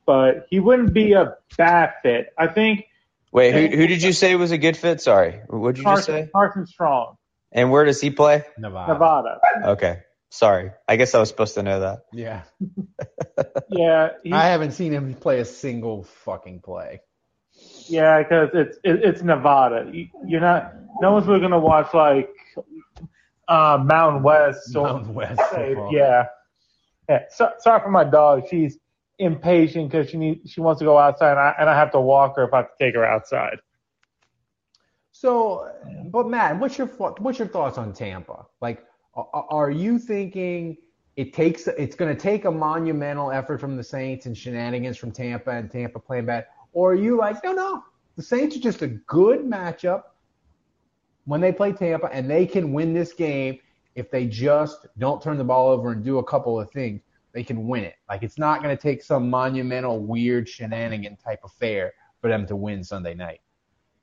[0.05, 2.35] but he wouldn't be a bad fit.
[2.37, 2.87] I think.
[3.33, 5.01] Wait, who, who did you say was a good fit?
[5.01, 6.31] Sorry, what did you Carson, just say?
[6.33, 7.17] Carson Strong.
[7.51, 8.45] And where does he play?
[8.59, 8.93] Nevada.
[8.93, 9.41] Nevada.
[9.73, 10.01] Okay.
[10.31, 10.71] Sorry.
[10.89, 12.01] I guess I was supposed to know that.
[12.13, 12.43] Yeah.
[13.69, 14.09] yeah.
[14.33, 17.01] I haven't seen him play a single fucking play.
[17.87, 19.91] Yeah, because it's it, it's Nevada.
[20.27, 20.73] You're not.
[21.01, 22.31] No one's really gonna watch like
[23.47, 24.75] uh, Mountain West.
[24.75, 25.41] Or, Mountain West.
[25.53, 26.27] Say, yeah.
[27.09, 27.25] Yeah.
[27.31, 28.45] So, sorry for my dog.
[28.49, 28.79] She's
[29.19, 32.01] impatient because she needs she wants to go outside, and I, and I have to
[32.01, 33.59] walk her if I have to take her outside.
[35.13, 35.71] So,
[36.11, 38.47] but Matt, what's your what's your thoughts on Tampa?
[38.61, 38.85] Like,
[39.15, 40.77] are you thinking
[41.17, 45.13] it takes it's going to take a monumental effort from the Saints and shenanigans from
[45.13, 47.85] Tampa and Tampa playing bad, or are you like, no, no,
[48.17, 50.03] The Saints are just a good matchup
[51.27, 53.59] when they play Tampa, and they can win this game
[53.95, 57.03] if they just don't turn the ball over and do a couple of things.
[57.33, 57.95] They can win it.
[58.09, 62.57] Like it's not going to take some monumental, weird shenanigan type affair for them to
[62.57, 63.41] win Sunday night.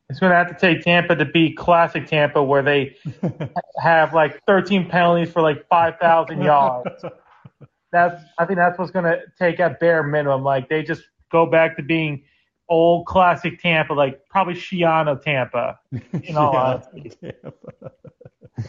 [0.10, 2.96] It's going to have to take Tampa to be classic Tampa, where they
[3.82, 6.90] have like 13 penalties for like 5,000 yards.
[7.92, 10.44] That's I think that's what's going to take at bare minimum.
[10.44, 11.02] Like they just
[11.32, 12.22] go back to being
[12.70, 15.80] old classic Tampa, like probably Schiano Tampa.
[16.24, 16.56] In all
[16.94, 17.12] honesty.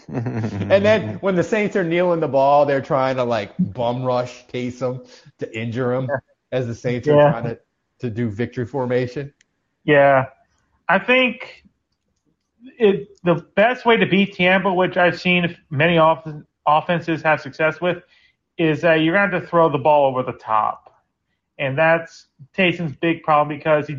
[0.08, 4.46] And then when the Saints are kneeling the ball, they're trying to like bum rush
[4.46, 5.08] Taysom
[5.38, 6.10] to injure him
[6.52, 7.58] as the Saints are trying to,
[8.00, 9.32] to do victory formation.
[9.84, 10.26] Yeah,
[10.88, 11.64] I think
[12.78, 16.26] it the best way to beat Tampa, which I've seen many off,
[16.66, 18.02] offenses have success with,
[18.58, 20.89] is that you're going to have to throw the ball over the top,
[21.61, 23.96] and that's Taysom's big problem because he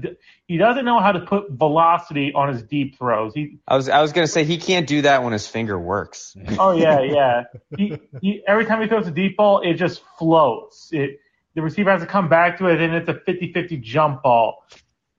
[0.48, 3.34] he doesn't know how to put velocity on his deep throws.
[3.36, 6.36] He I was I was gonna say he can't do that when his finger works.
[6.58, 7.44] Oh yeah, yeah.
[7.78, 10.90] He, he, every time he throws a deep ball, it just floats.
[10.92, 11.20] It
[11.54, 14.66] the receiver has to come back to it, and it's a 50-50 jump ball,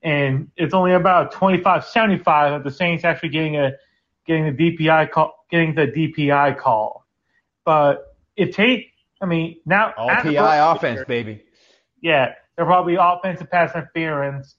[0.02, 3.72] and it's only about 25-75 of the Saints actually getting a
[4.26, 7.06] getting the DPI call, getting the DPI call.
[7.64, 11.44] But it take, I mean, now All the PI offense, year- baby.
[12.02, 14.56] Yeah, there'll probably be offensive pass interference,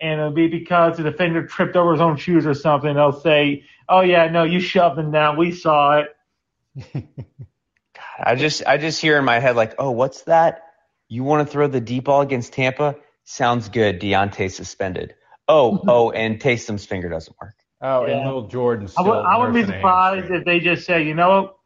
[0.00, 2.94] and it'll be because the defender tripped over his own shoes or something.
[2.94, 5.38] They'll say, "Oh yeah, no, you shoved him down.
[5.38, 6.08] We saw it."
[8.22, 10.64] I just I just hear in my head like, oh, what's that?
[11.08, 12.96] You want to throw the deep ball against Tampa?
[13.24, 14.00] Sounds good.
[14.00, 15.14] Deonte suspended.
[15.48, 17.54] Oh, oh, and Taysom's finger doesn't work.
[17.82, 18.18] Oh, Yeah.
[18.18, 18.76] and Lil'Jordan.
[18.76, 21.56] I would, still I wouldn't be surprised if they just say, you know what,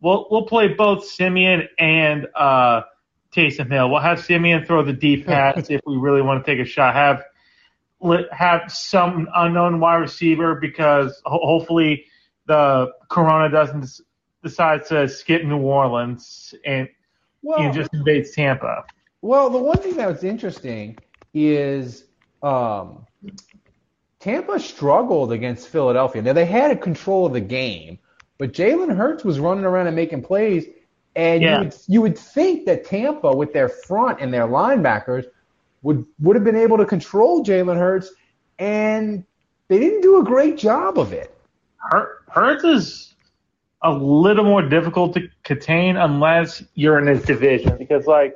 [0.00, 2.82] we'll we'll play both Siemian and uh,
[3.34, 3.90] Taysom Hill.
[3.90, 6.94] We'll have Siemian throw the deep pass if we really want to take a shot.
[6.94, 7.24] Have
[8.30, 12.06] have some unknown wide receiver because hopefully
[12.46, 14.00] the Corona doesn't
[14.42, 16.88] decide to skip New Orleans and
[17.42, 18.84] Well- you know, just invades Tampa.
[19.22, 20.98] Well, the one thing that was interesting
[21.34, 22.04] is
[22.42, 23.06] um,
[24.20, 26.22] Tampa struggled against Philadelphia.
[26.22, 27.98] Now they had control of the game,
[28.38, 30.66] but Jalen Hurts was running around and making plays,
[31.16, 31.52] and Yeah.
[31.58, 35.24] you would you would think that Tampa, with their front and their linebackers,
[35.82, 38.12] would would have been able to control Jalen Hurts,
[38.58, 39.24] and
[39.68, 41.34] they didn't do a great job of it.
[41.78, 43.14] Hur- Hurts is
[43.82, 48.34] a little more difficult to contain unless you're in his division because like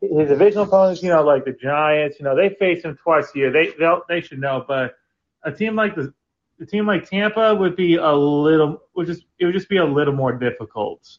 [0.00, 3.38] his divisional opponents, you know, like the Giants, you know, they face him twice a
[3.38, 3.50] year.
[3.52, 4.94] They they they should know, but
[5.42, 6.12] a team like the
[6.60, 9.84] a team like Tampa would be a little would just it would just be a
[9.84, 11.18] little more difficult.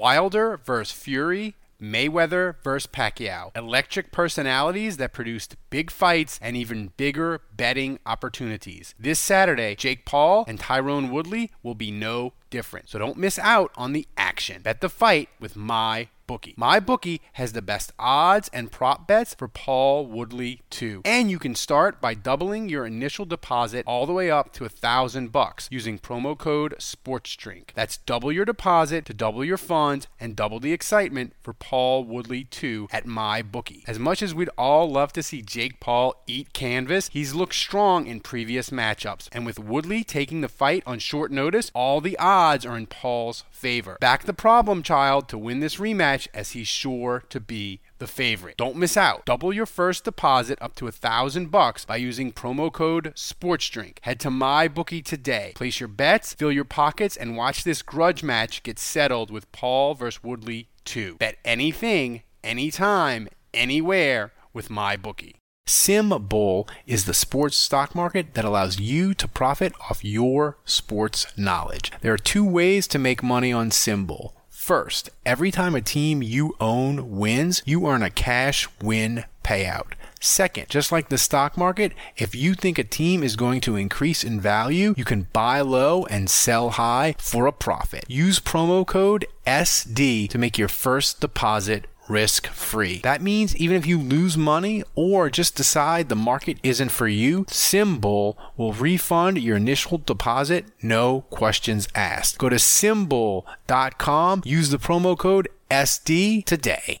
[0.00, 3.54] Wilder versus Fury, Mayweather versus Pacquiao.
[3.54, 8.94] Electric personalities that produced big fights and even bigger betting opportunities.
[8.98, 12.88] This Saturday, Jake Paul and Tyron Woodley will be no different.
[12.88, 14.62] So don't miss out on the action.
[14.62, 16.08] Bet the fight with my
[16.38, 21.02] MyBookie has the best odds and prop bets for Paul Woodley too.
[21.04, 24.68] And you can start by doubling your initial deposit all the way up to a
[24.68, 27.70] thousand bucks using promo code SportsDrink.
[27.74, 32.44] That's double your deposit to double your funds and double the excitement for Paul Woodley
[32.44, 33.82] 2 at MyBookie.
[33.88, 38.06] As much as we'd all love to see Jake Paul eat canvas, he's looked strong
[38.06, 39.28] in previous matchups.
[39.32, 43.44] And with Woodley taking the fight on short notice, all the odds are in Paul's
[43.50, 43.96] favor.
[44.00, 48.56] Back the problem child to win this rematch as he's sure to be the favorite.
[48.56, 49.24] Don't miss out.
[49.26, 53.98] Double your first deposit up to a thousand bucks by using promo code SportsDrink.
[54.02, 55.52] Head to MyBookie today.
[55.54, 59.94] Place your bets, fill your pockets, and watch this grudge match get settled with Paul
[59.94, 61.16] versus Woodley 2.
[61.16, 65.34] Bet anything, anytime, anywhere with MyBookie.
[65.70, 71.92] SimBull is the sports stock market that allows you to profit off your sports knowledge.
[72.00, 74.32] There are two ways to make money on SimBull.
[74.60, 79.94] First, every time a team you own wins, you earn a cash win payout.
[80.20, 84.22] Second, just like the stock market, if you think a team is going to increase
[84.22, 88.04] in value, you can buy low and sell high for a profit.
[88.06, 92.98] Use promo code SD to make your first deposit risk free.
[92.98, 97.44] That means even if you lose money or just decide the market isn't for you,
[97.44, 102.38] SimBull will refund your initial deposit, no questions asked.
[102.38, 107.00] Go to simbull.com, use the promo code SD today.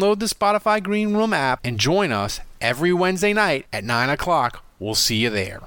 [0.00, 4.64] the Spotify Green Room app and join us every Wednesday night at 9 o'clock.
[4.78, 5.60] We'll see you there.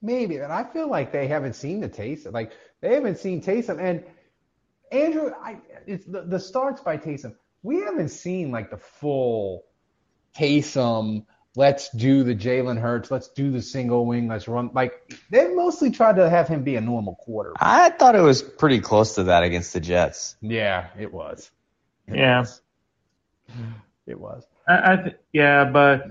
[0.00, 2.32] Maybe, but I feel like they haven't seen the Taysom.
[2.32, 4.04] Like they haven't seen Taysom, and
[4.92, 5.56] Andrew, I,
[5.86, 7.34] it's the, the starts by Taysom.
[7.62, 9.64] We haven't seen like the full
[10.36, 11.26] Taysom.
[11.58, 13.10] Let's do the Jalen Hurts.
[13.10, 14.28] Let's do the single wing.
[14.28, 14.70] Let's run.
[14.74, 14.92] Like
[15.30, 17.62] they've mostly tried to have him be a normal quarterback.
[17.62, 20.36] I thought it was pretty close to that against the Jets.
[20.42, 21.50] Yeah, it was.
[22.06, 22.40] It Yeah.
[22.40, 22.60] was.
[24.06, 24.44] It was.
[24.68, 26.04] I, I th- yeah, but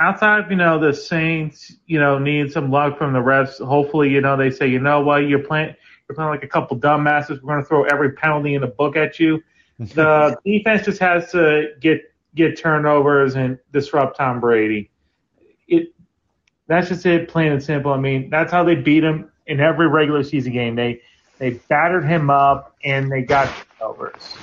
[0.00, 3.64] outside of you know the Saints, you know, need some luck from the refs.
[3.64, 5.74] Hopefully, you know, they say, you know what, you're playing,
[6.08, 7.42] you're playing like a couple dumbasses.
[7.42, 9.42] We're going to throw every penalty in the book at you.
[9.78, 12.00] The defense just has to get
[12.34, 14.90] get turnovers and disrupt Tom Brady.
[15.68, 15.94] It
[16.66, 17.92] that's just it, plain and simple.
[17.92, 20.74] I mean, that's how they beat him in every regular season game.
[20.74, 21.00] They
[21.38, 24.36] they battered him up and they got turnovers.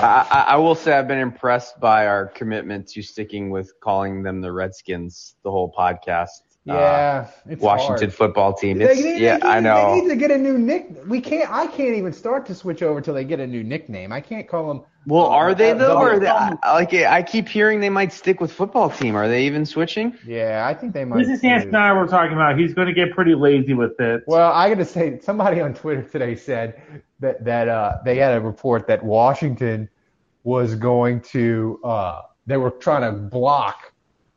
[0.00, 4.40] I, I will say I've been impressed by our commitment to sticking with calling them
[4.40, 6.42] the Redskins the whole podcast.
[6.66, 8.14] Uh, Yeah, it's Washington hard.
[8.14, 8.78] football team.
[8.78, 9.94] They It's, need- yeah, they I know.
[9.94, 10.86] They need to get a new nick.
[11.06, 11.50] We can't.
[11.50, 14.12] I can't even start to switch over till they get a new nickname.
[14.12, 14.82] I can't call them.
[15.06, 15.88] Well, are they Uh, though?
[15.88, 19.14] the- Or they, I, like I keep hearing they might stick with football team.
[19.14, 20.16] Are they even switching?
[20.26, 21.18] Yeah, I think they might.
[21.18, 21.68] This is Hans too.
[21.68, 22.58] and I were talking about.
[22.58, 24.22] He's going to get pretty lazy with it.
[24.26, 26.80] Well, I got to say, somebody on Twitter today said
[27.20, 29.90] that that uh, they had a report that Washington
[30.44, 31.78] was going to.
[31.84, 33.92] Uh, they were trying to block,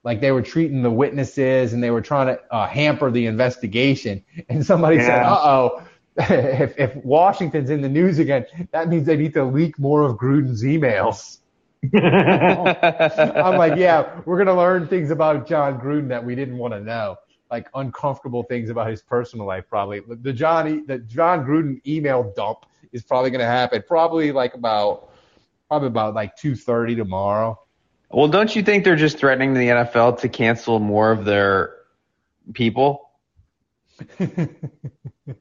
[0.08, 4.24] like they were treating the witnesses, and they were trying to uh, hamper the investigation.
[4.49, 5.84] And somebody said, "Uh oh."
[6.20, 10.18] If, if Washington's in the news again, that means they need to leak more of
[10.18, 11.39] Gruden's emails.
[11.93, 16.80] I'm like, yeah, we're gonna learn things about John Gruden that we didn't want to
[16.80, 17.18] know,
[17.51, 19.66] like uncomfortable things about his personal life.
[19.70, 22.60] Probably the Johnny, the John Gruden email dump
[22.93, 23.84] is probably gonna happen.
[23.86, 25.12] Probably like about,
[25.68, 27.60] probably about like two thirty tomorrow.
[28.10, 31.74] Well, don't you think they're just threatening the NFL to cancel more of their
[32.53, 33.10] people?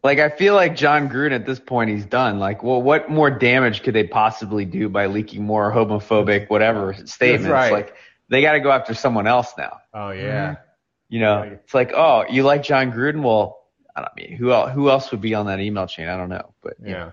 [0.02, 2.38] like I feel like John Gruden at this point he's done.
[2.38, 7.48] Like, well, what more damage could they possibly do by leaking more homophobic whatever statements?
[7.48, 7.72] right.
[7.72, 7.94] Like
[8.28, 9.78] they got to go after someone else now.
[9.94, 10.48] Oh yeah.
[10.52, 10.60] Mm-hmm.
[11.08, 13.22] You know, it's like, oh, you like John Gruden?
[13.22, 13.58] Well,
[13.94, 14.72] I don't mean who else?
[14.72, 16.08] Who else would be on that email chain?
[16.08, 16.98] I don't know, but you Yeah.
[16.98, 17.12] know.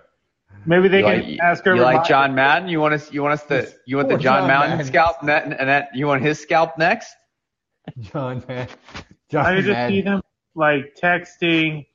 [0.66, 1.76] Maybe they You can like, ask her.
[1.76, 2.70] you like John Madden?
[2.70, 3.12] You want us?
[3.12, 3.72] You want us to?
[3.86, 4.86] You want the John, John Madden Madden.
[4.86, 5.24] scalp?
[5.24, 7.14] Net, and that, you want his scalp next?
[7.99, 8.68] John man.
[9.30, 9.91] John I could just Madden.
[9.95, 10.22] see them
[10.56, 11.86] like texting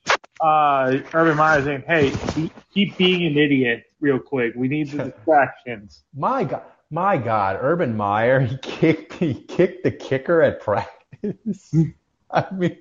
[0.42, 4.52] uh, Urban Meyer saying, "Hey, be- keep being an idiot, real quick.
[4.54, 9.90] We need the distractions." My God, my God, Urban Meyer, he kicked he kicked the
[9.90, 11.74] kicker at practice.
[12.30, 12.76] I mean,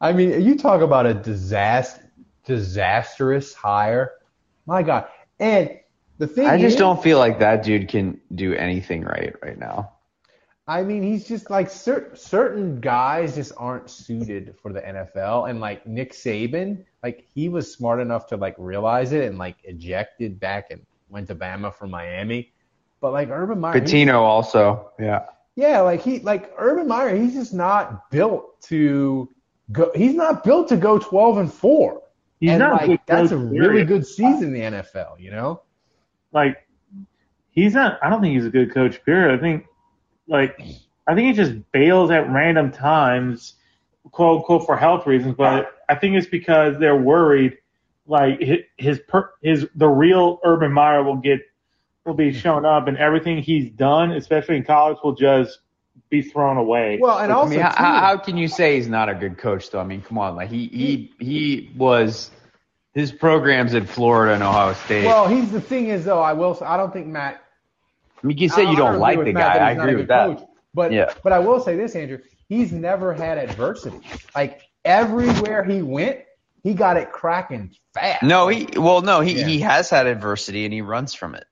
[0.00, 2.10] I mean, you talk about a disaster,
[2.46, 4.12] disastrous hire.
[4.66, 5.06] My God,
[5.38, 5.78] and
[6.18, 9.58] the thing I just is, don't feel like that dude can do anything right right
[9.58, 9.92] now.
[10.66, 15.60] I mean, he's just like cer- certain guys just aren't suited for the NFL, and
[15.60, 20.40] like Nick Saban, like he was smart enough to like realize it and like ejected
[20.40, 22.52] back and went to Bama from Miami.
[23.00, 25.26] But like Urban Meyer, Petrino also, yeah.
[25.56, 29.28] Yeah, like he like Urban Meyer, he's just not built to
[29.70, 29.92] go.
[29.94, 32.00] He's not built to go twelve and four.
[32.40, 33.88] He's and not like good that's a really period.
[33.88, 35.20] good season in the NFL.
[35.20, 35.62] You know?
[36.32, 36.68] Like,
[37.50, 37.98] he's not.
[38.02, 39.02] I don't think he's a good coach.
[39.04, 39.38] Period.
[39.38, 39.66] I think,
[40.26, 40.60] like,
[41.06, 43.54] I think he just bails at random times,
[44.10, 45.34] quote unquote, for health reasons.
[45.36, 47.56] But I think it's because they're worried,
[48.06, 51.40] like his his, per, his the real Urban Meyer will get
[52.04, 55.60] will be shown up, and everything he's done, especially in college, will just
[56.22, 56.98] be thrown away.
[57.00, 59.14] Well, and I also mean, how, too, how how can you say he's not a
[59.14, 59.80] good coach though?
[59.80, 62.30] I mean, come on, like he he he was
[62.94, 65.04] his programs in Florida and Ohio State.
[65.04, 66.20] well, he's the thing is though.
[66.20, 66.56] I will.
[66.64, 67.42] I don't think Matt.
[68.22, 69.66] I mean, you say I- you I don't like agree the Matt guy.
[69.66, 70.26] I he's not a agree with that.
[70.38, 71.12] coach, but Yeah.
[71.22, 72.18] but I will say this, Andrew.
[72.48, 74.00] He's never had adversity.
[74.34, 76.20] Like everywhere he went,
[76.62, 78.22] he got it cracking fast.
[78.22, 79.46] No, he well, no, he Yeah.
[79.46, 81.44] he has had adversity and he runs from it.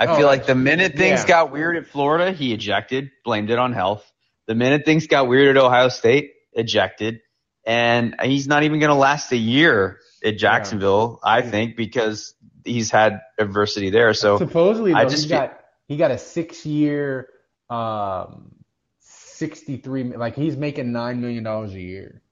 [0.00, 1.26] I Oh, feel like the minute things yeah.
[1.26, 4.10] got weird at Florida, he ejected, blamed it on health.
[4.46, 7.20] The minute things got weird at Ohio State, ejected,
[7.66, 11.20] and he's not even going to last a year at Jacksonville.
[11.22, 12.34] I think because
[12.64, 14.14] he's had adversity there.
[14.14, 17.28] So supposedly, though, I just he got he got a six year,
[17.68, 18.54] um,
[19.00, 20.04] sixty three.
[20.04, 22.22] Like he's making nine million dollars a year.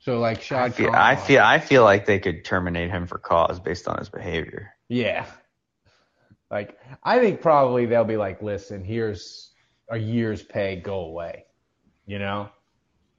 [0.00, 3.18] So like I feel, Khan- I feel I feel like they could terminate him for
[3.18, 4.74] cause based on his behavior.
[4.88, 5.26] Yeah.
[6.54, 9.50] Like I think probably they'll be like, listen, here's
[9.90, 11.46] a year's pay, go away.
[12.06, 12.48] You know?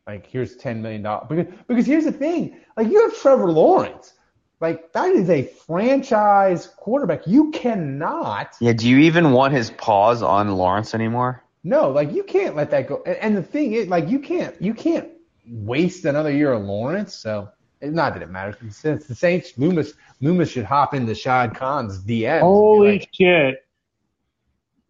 [0.07, 1.27] Like here's ten million dollars.
[1.29, 4.13] Because because here's the thing, like you have Trevor Lawrence.
[4.61, 7.27] Like that is a franchise quarterback.
[7.27, 11.43] You cannot Yeah, do you even want his paws on Lawrence anymore?
[11.63, 13.01] no, like you can't let that go.
[13.05, 15.09] And, and the thing is, like you can't you can't
[15.45, 17.13] waste another year of Lawrence.
[17.15, 17.49] So
[17.81, 18.55] not that it matters.
[18.75, 22.41] Since the Saints, Loomis Loomis should hop into Shad Khan's DM.
[22.41, 23.65] Holy shit!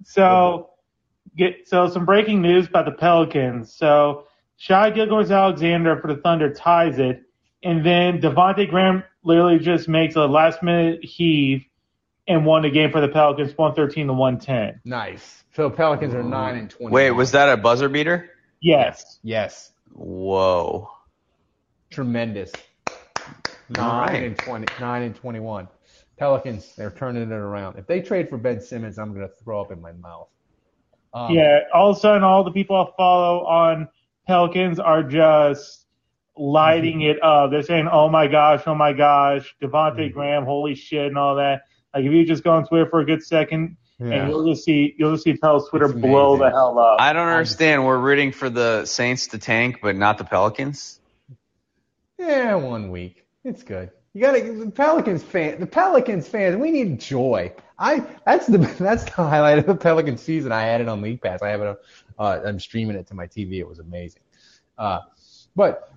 [0.04, 0.70] So,
[1.36, 3.74] get so some breaking news about the Pelicans.
[3.74, 4.28] So,
[4.58, 7.24] Shai Gilgeous-Alexander for the Thunder ties it,
[7.64, 11.66] and then Devonte' Graham literally just makes a last minute heave
[12.28, 14.80] and won the game for the Pelicans, one thirteen to one ten.
[14.86, 15.44] Nice.
[15.56, 16.30] So Pelicans are mm-hmm.
[16.30, 16.94] nine and twenty.
[16.94, 18.30] Wait, was that a buzzer beater?
[18.62, 19.20] Yes.
[19.24, 19.72] Yes.
[19.94, 20.90] Whoa.
[21.90, 22.52] Tremendous.
[23.70, 24.24] Nine All right.
[24.24, 24.68] and twenty.
[24.80, 25.68] Nine and twenty-one.
[26.18, 27.78] Pelicans, they're turning it around.
[27.78, 30.28] If they trade for Ben Simmons, I'm gonna throw up in my mouth.
[31.14, 31.62] Um, yeah.
[31.74, 33.88] All of a sudden, all the people I follow on
[34.28, 35.86] Pelicans are just
[36.38, 37.52] lighting it up.
[37.52, 41.62] They're saying, "Oh my gosh, oh my gosh, Devonte' Graham, holy shit," and all that.
[41.94, 44.08] Like if you just go on Twitter for a good second, Yeah.
[44.14, 47.00] and you'll just see you'll just see Pel's Twitter blow the hell up.
[47.02, 47.86] I don't understand.
[47.86, 51.00] We're rooting for the Saints to tank, but not the Pelicans.
[52.20, 53.25] Yeah, one week.
[53.46, 53.92] It's good.
[54.14, 57.54] You gotta the Pelicans fan the Pelicans fans, we need joy.
[57.78, 60.52] I that's the that's the highlight of the Pelican season.
[60.52, 61.42] I had it on League Pass.
[61.44, 61.78] I have it on
[62.18, 63.60] uh, I'm streaming it to my TV.
[63.60, 64.22] It was amazing.
[64.78, 65.02] Uh
[65.56, 65.94] but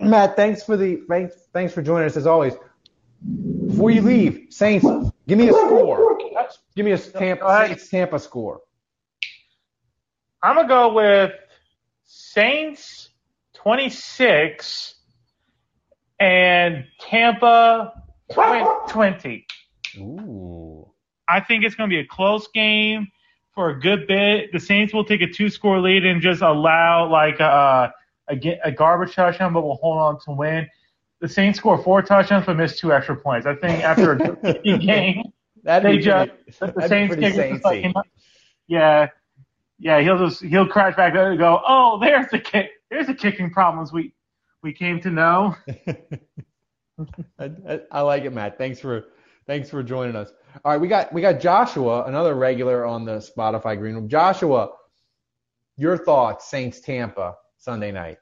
[0.00, 2.54] Matt, thanks for the thanks thanks for joining us as always.
[3.66, 4.86] Before you leave, Saints,
[5.28, 6.18] give me a score.
[6.74, 8.60] Give me a Tampa Saints Tampa score.
[10.42, 11.32] I'm gonna go with
[12.04, 13.10] Saints
[13.54, 14.94] 26
[16.20, 17.92] and Tampa
[18.32, 19.46] 20.
[19.98, 20.90] Ooh.
[21.28, 23.08] I think it's going to be a close game
[23.54, 24.50] for a good bit.
[24.52, 27.88] The Saints will take a two score lead and just allow like uh,
[28.28, 30.66] a, a, a garbage touchdown, but will hold on to win.
[31.20, 33.46] The Saints score four touchdowns but miss two extra points.
[33.46, 34.16] I think after a
[34.62, 35.24] good game,
[35.64, 37.84] That'd they just pretty- the Saints kicker like,
[38.68, 39.08] yeah,
[39.78, 43.14] yeah, he'll just he'll crash back there and go, oh, there's the kick, there's the
[43.14, 44.12] kicking problems we
[44.68, 45.56] we came to know.
[47.38, 48.58] I, I, I like it, Matt.
[48.58, 49.06] Thanks for
[49.46, 50.30] thanks for joining us.
[50.62, 54.10] All right, we got we got Joshua, another regular on the Spotify Green Room.
[54.10, 54.72] Joshua,
[55.78, 58.18] your thoughts, Saints Tampa Sunday night.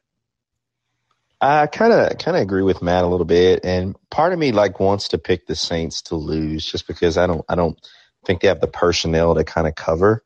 [1.41, 4.53] I kind of kind of agree with Matt a little bit, and part of me
[4.53, 7.77] like wants to pick the Saints to lose just because I don't I don't
[8.25, 10.23] think they have the personnel to kind of cover.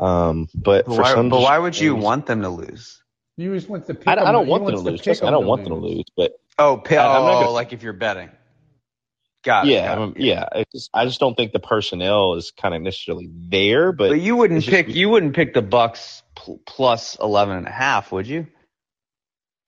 [0.00, 3.01] Um, but, But for why, some but why would you want them to lose?
[3.42, 5.00] You just want to pick I, don't- I don't want them to lose.
[5.02, 6.04] pick I don't want them to lose.
[6.16, 8.30] But Oh, pi- I- I'm not oh, gonna- like if you're betting.
[9.44, 9.70] Got it.
[9.72, 10.00] yeah, got it.
[10.02, 10.44] I'm- yeah.
[10.52, 13.90] I just, I just don't think the personnel is kind of necessarily there.
[13.92, 17.56] But, But you wouldn't it's just- pick you wouldn't pick the Bucs pl- plus 11
[17.56, 18.46] and a half, would you?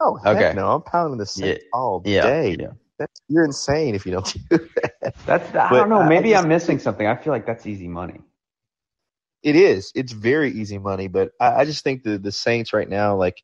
[0.00, 0.52] Oh, heck Okay.
[0.54, 0.72] no!
[0.74, 1.68] I'm pounding the Saints Yeah.
[1.72, 2.56] all day.
[2.60, 2.66] yeah.
[2.98, 4.58] That's, you're insane if you don't do
[5.02, 5.14] that.
[5.26, 5.98] That's I But don't know.
[6.00, 7.06] I- I Maybe just- I'm missing something.
[7.06, 8.20] I feel like that's easy money.
[9.42, 9.92] It is.
[9.94, 13.42] It's very easy money, but I, I just think the the Saints right now, like,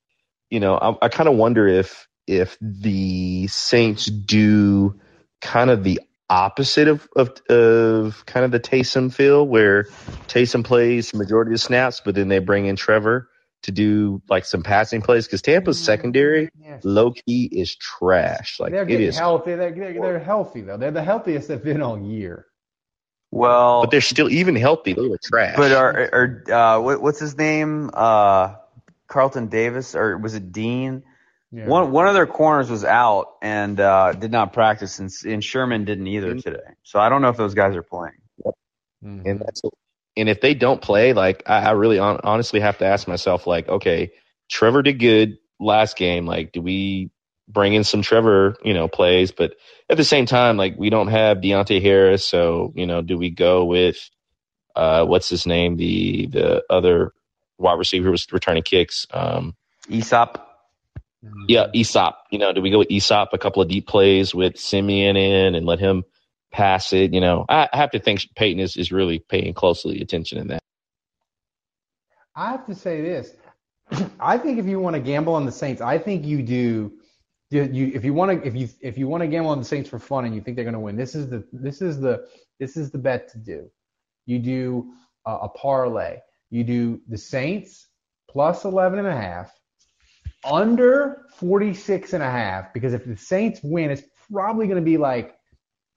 [0.51, 5.01] you know, I, I kind of wonder if if the Saints do
[5.41, 9.85] kind of the opposite of of of kind of the Taysom feel, where
[10.29, 13.29] Taysom plays the majority of snaps, but then they bring in Trevor
[13.63, 16.85] to do like some passing plays because Tampa's secondary Yes.
[16.85, 18.59] low key is trash.
[18.59, 19.55] Like they're it getting is, healthy.
[19.55, 20.77] They're, they're they're healthy though.
[20.77, 22.47] They're the healthiest they've been all year.
[23.33, 24.95] Well, but they're still even healthy.
[24.95, 25.57] They were trash.
[25.57, 27.91] But are are uh, what, what's his name?
[27.93, 28.55] Uh,
[29.11, 31.03] Carlton Davis or was it Dean?
[31.53, 31.67] Yeah.
[31.67, 35.85] One one of their corners was out and uh, did not practice, and, and Sherman
[35.85, 36.59] didn't either today.
[36.85, 38.21] So I don't know if those guys are playing.
[39.03, 39.61] and that's
[40.17, 43.49] and if they don't play, like I, I really hon- honestly have to ask myself,
[43.49, 44.13] like, okay,
[44.49, 46.25] Trevor did good last game.
[46.25, 47.11] Like, do we
[47.49, 49.33] bring in some Trevor, you know, plays?
[49.33, 49.55] But
[49.89, 53.31] at the same time, like, we don't have Deonte Harris, so you know, do we
[53.31, 54.09] go with
[54.77, 57.13] uh, what's his name, the the other
[57.61, 59.55] wide receiver was returning kicks, um,
[59.89, 60.41] Easop.
[61.47, 62.15] Yeah, Easop.
[62.31, 63.29] You know, do we go with Easop?
[63.33, 66.05] A couple of deep plays with Siemian in and let him
[66.51, 67.13] pass it.
[67.13, 70.49] You know, I, I have to think Payton is, is really paying closely attention in
[70.49, 70.61] that.
[72.35, 73.35] I have to say this.
[74.19, 76.93] I think if you want to gamble on the Saints, I think you do
[77.51, 79.65] You, you, if you want to, if you if you want to gamble on the
[79.65, 81.99] Saints for fun and you think they're going to win, this is the this is
[82.01, 82.25] the
[82.61, 83.69] this is the bet to do.
[84.27, 84.93] You do
[85.27, 86.19] a, a parlay.
[86.51, 87.89] You do the Saints
[88.29, 89.53] plus 11 and a half,
[90.45, 94.97] under 46 and a half, because if the Saints win, it's probably going to be
[94.97, 95.37] like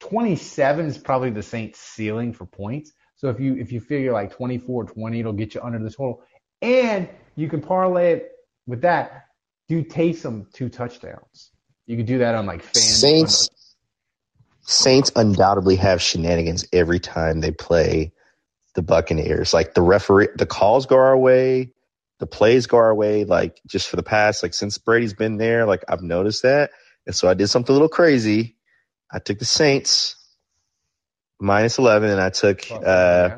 [0.01, 2.91] 27 is probably the Saints ceiling for points.
[3.15, 6.23] So if you if you figure like 24 20, it'll get you under the total.
[6.61, 8.31] And you can parlay it
[8.67, 9.25] with that.
[9.69, 11.51] Do Taysom two touchdowns.
[11.85, 12.99] You could do that on like fans.
[12.99, 13.49] Saints
[14.65, 18.13] Saints undoubtedly have shenanigans every time they play
[18.75, 19.53] the Buccaneers.
[19.53, 21.71] Like the referee, the calls go our way,
[22.19, 23.23] the plays go our way.
[23.23, 26.71] Like just for the past, like since Brady's been there, like I've noticed that,
[27.05, 28.55] and so I did something a little crazy.
[29.11, 30.15] I took the Saints
[31.39, 33.37] minus eleven, and I took uh,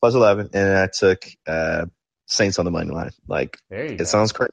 [0.00, 1.86] plus eleven, and I took uh,
[2.26, 3.10] Saints on the money line.
[3.26, 4.04] Like it go.
[4.04, 4.52] sounds crazy.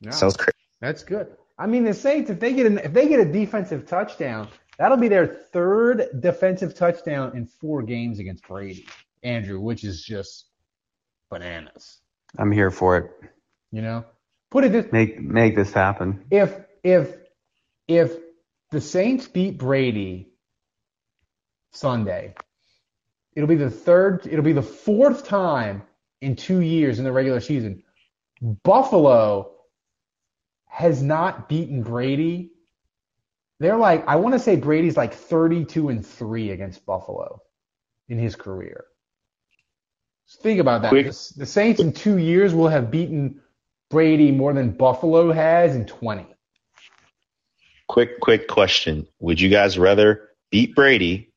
[0.00, 0.52] No, Sounds crazy.
[0.80, 1.28] That's good.
[1.58, 4.48] I mean, the Saints, if they get an, if they get a defensive touchdown,
[4.78, 8.86] that'll be their third defensive touchdown in four games against Brady,
[9.22, 10.46] Andrew, which is just
[11.30, 12.00] bananas.
[12.38, 13.10] I'm here for it.
[13.70, 14.04] You know,
[14.50, 16.24] put it this: Make make this happen.
[16.30, 17.16] if if
[17.88, 18.16] if
[18.70, 20.30] the Saints beat Brady
[21.72, 22.34] Sunday,
[23.34, 25.82] it'll be the third, it'll be the fourth time
[26.20, 27.82] in two years in the regular season.
[28.62, 29.52] Buffalo
[30.66, 32.50] has not beaten Brady.
[33.60, 37.40] They're like, I want to say Brady's like 32 and 3 against Buffalo
[38.08, 38.84] in his career.
[40.42, 40.88] Think about that.
[40.88, 43.40] Quick- The, Saints in two years will have beaten
[43.90, 46.26] Brady more than Buffalo has in 20.
[47.86, 51.32] Quick, quick question: Would you guys rather beat Brady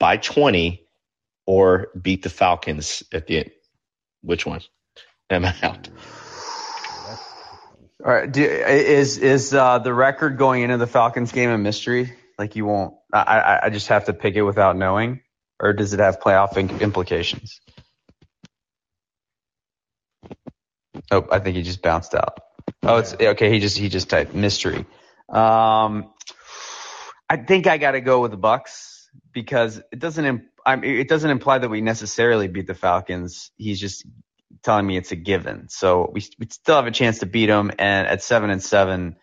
[0.00, 0.84] by twenty
[1.46, 3.50] or beat the Falcons at the end?
[4.22, 4.60] Which one?
[5.30, 5.88] Am I out?
[8.04, 8.30] All right.
[8.30, 12.12] Do, is is uh, the record going into the Falcons game a mystery?
[12.38, 12.94] Like you won't.
[13.12, 15.20] I I, just have to pick it without knowing,
[15.58, 17.60] or does it have playoff implications?
[21.10, 22.38] Oh, I think he just bounced out.
[22.84, 23.50] Oh, it's okay.
[23.50, 24.86] He just he just typed mystery.
[25.28, 26.12] Um,
[27.28, 30.24] I think I got to go with the Bucs because it doesn't.
[30.24, 33.50] Imp- I mean, it doesn't imply that we necessarily beat the Falcons.
[33.56, 34.06] He's just
[34.62, 35.68] telling me it's a given.
[35.68, 37.70] So we we still have a chance to beat them.
[37.78, 39.16] And at seven and seven,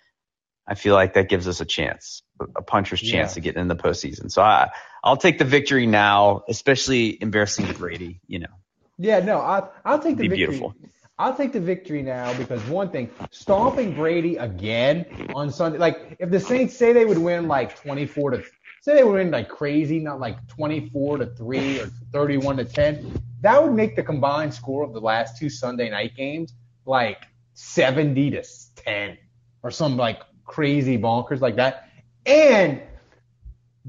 [0.67, 2.23] I feel like that gives us a chance,
[2.55, 3.35] a puncher's chance Yeah.
[3.35, 4.31] to get in the postseason.
[4.31, 4.71] So I
[5.03, 8.21] I'll take the victory now, especially embarrassing Brady.
[8.27, 8.55] You know,
[8.97, 10.57] Yeah, no, I, I'll take the Be victory.
[10.57, 10.75] beautiful.
[11.17, 16.29] I'll take the victory now because one thing, stomping Brady again on Sunday, like if
[16.31, 18.43] the Saints say they would win like 24 to,
[18.85, 23.19] say they would win like crazy, not like 24 to 3 or 31 to 10,
[23.41, 26.53] that would make the combined score of the last two Sunday night games
[26.85, 27.17] like
[27.55, 28.43] 70 to
[28.75, 29.17] 10
[29.63, 31.89] or some like crazy bonkers like that.
[32.27, 32.79] And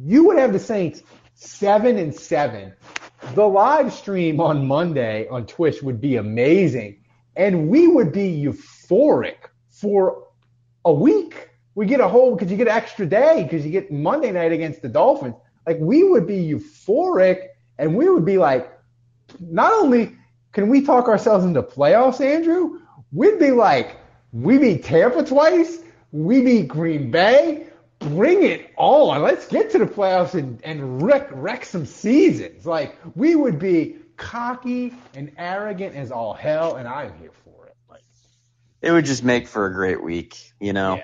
[0.02, 1.02] you would have the Saints
[1.34, 2.72] seven and seven.
[3.34, 9.36] The live stream on Monday on Twitch would be amazing, and we would be euphoric
[9.68, 10.28] for
[10.86, 11.50] a week.
[11.76, 14.50] We get a whole because you get an extra day because you get Monday night
[14.50, 15.36] against the Dolphins.
[15.66, 17.48] Like we would be euphoric,
[17.78, 18.72] and we would be like,
[19.38, 20.16] not only
[20.52, 22.80] can we talk ourselves into playoffs, Andrew,
[23.12, 23.98] we'd be like,
[24.32, 25.78] we beat Tampa twice,
[26.12, 27.66] we beat Green Bay,
[27.98, 29.20] bring it on.
[29.20, 32.64] Let's get to the playoffs and, and wreck, wreck some seasons.
[32.64, 37.76] Like, we would be cocky and arrogant as all hell, and I'm here for it.
[37.90, 38.02] Like,
[38.80, 40.54] it would just make for a great week.
[40.58, 41.02] You know,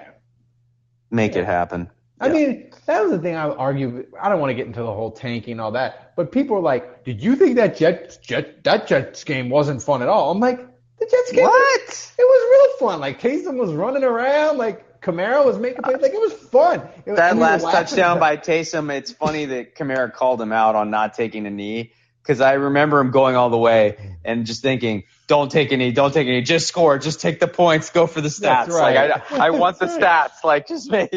[1.12, 1.90] make it happen.
[2.20, 4.06] I mean, that was the thing I would argue.
[4.20, 6.60] I don't want to get into the whole tanking and all that, but people are
[6.60, 10.38] like, "Did you think that Jets Jet that Jets game wasn't fun at all?" I'm
[10.38, 10.58] like,
[10.98, 12.12] "The Jets game, what?
[12.18, 13.00] it was real fun.
[13.00, 17.16] Like Taysom was running around, like Kamara was making plays, like it was fun." It-
[17.16, 20.76] That and we were last touchdown by Taysom, it's funny that Kamara called him out
[20.76, 21.92] on not taking a knee
[22.22, 26.12] because I remember him going all the way and just thinking, "Don't take any, don't
[26.12, 29.10] take any, just score, just take the points, go for the stats." Right.
[29.10, 31.12] Like I, I want the stats, like just make.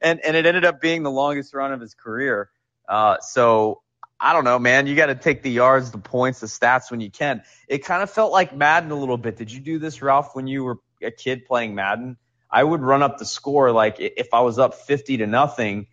[0.00, 2.50] And and it ended up being the longest run of his career.
[2.88, 3.82] Uh, so
[4.20, 4.86] I don't know, man.
[4.86, 7.42] You got to take the yards, the points, the stats when you can.
[7.68, 9.36] It kind of felt like Madden a little bit.
[9.36, 12.16] Did you do this, Ralph, when you were a kid playing Madden?
[12.50, 15.88] I would run up the score like if I was up fifty to nothing.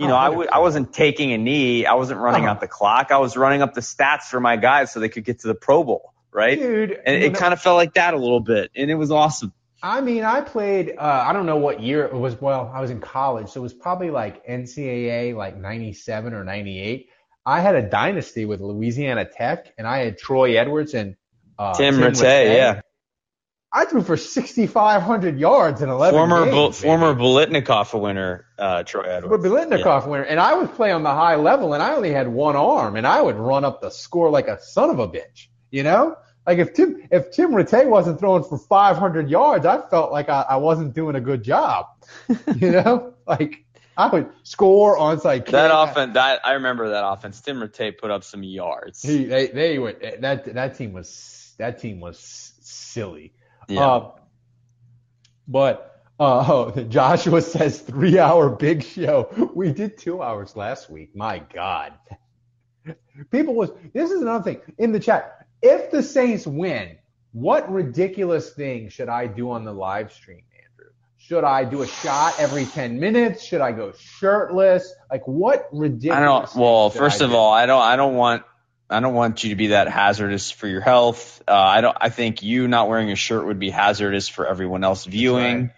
[0.00, 0.56] You know, Oh, I.
[0.56, 1.84] I wasn't taking a knee.
[1.86, 2.52] I wasn't running Uh-huh.
[2.52, 3.12] out the clock.
[3.12, 5.54] I was running up the stats for my guys so they could get to the
[5.54, 6.58] Pro Bowl, right?
[6.58, 9.52] Dude, and it kind of felt like that a little bit, and it was awesome.
[9.82, 10.94] I mean, I played.
[10.98, 12.40] Uh, I don't know what year it was.
[12.40, 17.08] Well, I was in college, so it was probably like NCAA, like '97 or '98.
[17.46, 21.16] I had a dynasty with Louisiana Tech, and I had Troy Edwards and
[21.58, 22.80] uh, Tim Rattay, yeah.
[23.72, 26.54] I threw for 6,500 yards in 11 former games.
[26.54, 26.82] Bol- baby.
[26.82, 29.44] former Biletnikoff winner, uh, Troy But Edwards.
[29.44, 32.56] Biletnikoff winner, and I would play on the high level, and I only had one
[32.56, 35.48] arm, and I would run up the score like a son of a bitch.
[35.70, 36.16] You know,
[36.46, 40.44] like if Tim if Tim Rattay wasn't throwing for 500 yards, I felt like I,
[40.50, 41.86] I wasn't doing a good job.
[42.56, 43.64] you know, like
[43.96, 45.52] I would score onside kick.
[45.52, 47.40] That offense, that I remember that offense.
[47.40, 49.00] Tim Rattay put up some yards.
[49.00, 53.32] He, they they were that that team was that team was silly.
[53.70, 53.86] Yeah.
[53.86, 54.12] Uh,
[55.48, 59.50] but uh, oh, Joshua says three hour big show.
[59.54, 61.16] We did two hours last week.
[61.16, 61.94] My God.
[63.30, 65.46] People was this is another thing in the chat.
[65.62, 66.98] If the Saints win,
[67.32, 70.92] what ridiculous thing should I do on the live stream, Andrew?
[71.18, 73.44] Should I do a shot every ten minutes?
[73.44, 74.92] Should I go shirtless?
[75.10, 76.18] Like what ridiculous?
[76.18, 76.54] I don't.
[76.56, 77.36] Well, first I of do?
[77.36, 77.82] all, I don't.
[77.82, 78.42] I don't want.
[78.90, 81.42] I don't want you to be that hazardous for your health.
[81.46, 81.96] Uh, I don't.
[82.00, 85.70] I think you not wearing a shirt would be hazardous for everyone else viewing.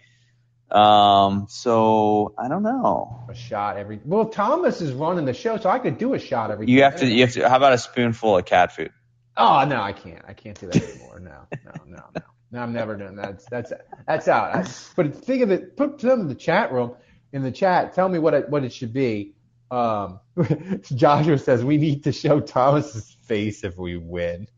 [0.70, 1.46] Um.
[1.50, 3.26] So I don't know.
[3.28, 4.00] a shot every.
[4.02, 6.66] Well, Thomas is running the show, so I could do a shot every.
[6.66, 7.06] You 10 have to.
[7.06, 7.48] You have to.
[7.48, 8.90] How about a spoonful of cat food?
[9.36, 10.24] Oh no, I can't.
[10.26, 11.20] I can't do that anymore.
[11.20, 12.22] No, no, no, no.
[12.52, 13.40] No, I'm never doing that.
[13.40, 13.72] That's that's
[14.06, 14.54] that's out.
[14.54, 15.76] I, but think of it.
[15.76, 16.94] Put them in the chat room.
[17.32, 19.34] In the chat, tell me what it what it should be.
[19.72, 20.20] Um,
[20.94, 24.48] Joshua says we need to show Thomas's face if we win.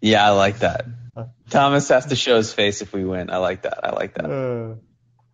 [0.00, 0.86] Yeah, I like that.
[1.50, 3.30] Thomas has to show his face if we win.
[3.30, 3.84] I like that.
[3.86, 4.24] I like that.
[4.30, 4.74] Uh,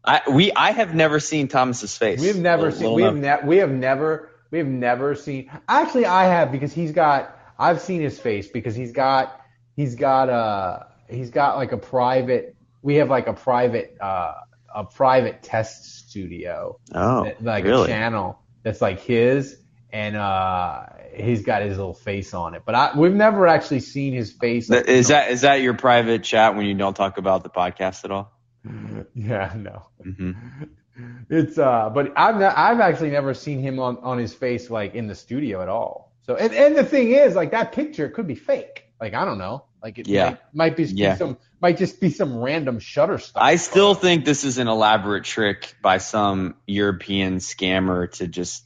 [0.04, 2.20] I we I have never seen Thomas's face.
[2.20, 2.94] we've never Little- seen.
[2.94, 4.30] We have ne- We have never.
[4.50, 5.50] We have never seen.
[5.68, 7.34] Actually, I have because he's got.
[7.58, 9.40] I've seen his face because he's got.
[9.76, 12.56] He's got uh He's got like a private.
[12.82, 13.96] We have like a private.
[14.00, 14.34] uh
[14.74, 16.78] A private test studio.
[16.94, 17.84] Oh, that- like really?
[17.84, 19.56] a channel that's like his,
[19.92, 22.62] and uh he's got his little face on it.
[22.64, 24.70] But I we've never actually seen his face.
[24.70, 28.10] Is that is that your private chat when you don't talk about the podcast at
[28.10, 28.32] all?
[29.14, 29.86] Yeah, no.
[30.02, 30.32] hmm
[31.30, 34.94] It's uh, but I've not, I've actually never seen him on on his face like
[34.94, 36.12] in the studio at all.
[36.22, 38.84] So and and the thing is, like that picture could be fake.
[39.00, 39.64] Like I don't know.
[39.82, 40.30] Like it Yeah.
[40.30, 41.16] might, might be Yeah.
[41.16, 43.42] some might just be some random shutter stuff.
[43.42, 48.64] I still think this is an elaborate trick by some European scammer to just,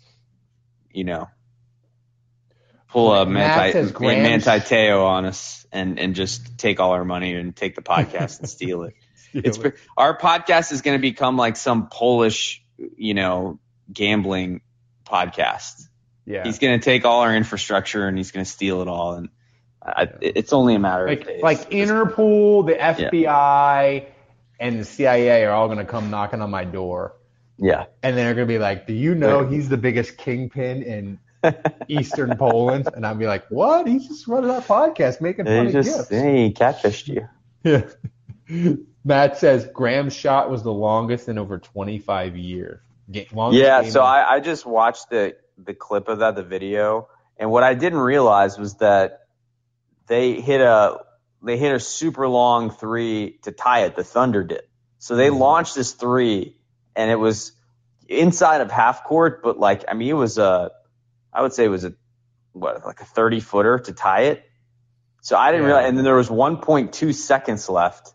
[0.91, 1.29] you know,
[2.89, 7.35] pull a Matt Manti, Manti Te'o on us and, and just take all our money
[7.35, 8.95] and take the podcast and steal it.
[9.33, 13.59] It's pre- our podcast is going to become like some Polish, you know,
[13.91, 14.61] gambling
[15.07, 15.83] podcast.
[16.27, 16.45] Yeah.
[16.45, 19.31] He's going to take all our infrastructure and he's going to steal it all, and
[19.85, 21.43] I, it's only a matter of like days.
[21.43, 24.07] like Interpol, the FBI,
[24.61, 27.17] and the CIA are all gonna come knocking on my door,
[27.59, 27.87] yeah.
[28.03, 31.19] and they're gonna be like, "Do you know he's the biggest kingpin in
[31.89, 33.89] Eastern Poland?" And I'll be like, "What?
[33.89, 37.29] He's just running our podcast, making funny just gifts." they catfished you.
[37.65, 38.75] Yeah.
[39.05, 42.81] Matt says Graham's shot was the longest in over 25 years.
[43.33, 47.51] Longest Yeah, so I, I just watched the the clip of that, the video, and
[47.51, 49.22] what I didn't realize was that
[50.07, 50.99] they hit a
[51.43, 53.97] they hit a super long three to tie it.
[53.97, 54.63] The Thunder did.
[54.99, 55.39] So they mm-hmm.
[55.39, 56.57] launched this three,
[56.95, 57.53] and it was
[58.09, 60.71] inside of half court, but like I mean, it was a
[61.33, 61.95] I would say it was a
[62.53, 64.45] what like a thirty footer to tie it.
[65.23, 65.75] So I didn't Yeah.
[65.75, 68.13] realize, and then there was 1.2 seconds left,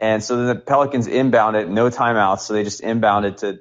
[0.00, 3.58] and so then the Pelicans inbounded, no timeouts, so they just inbounded to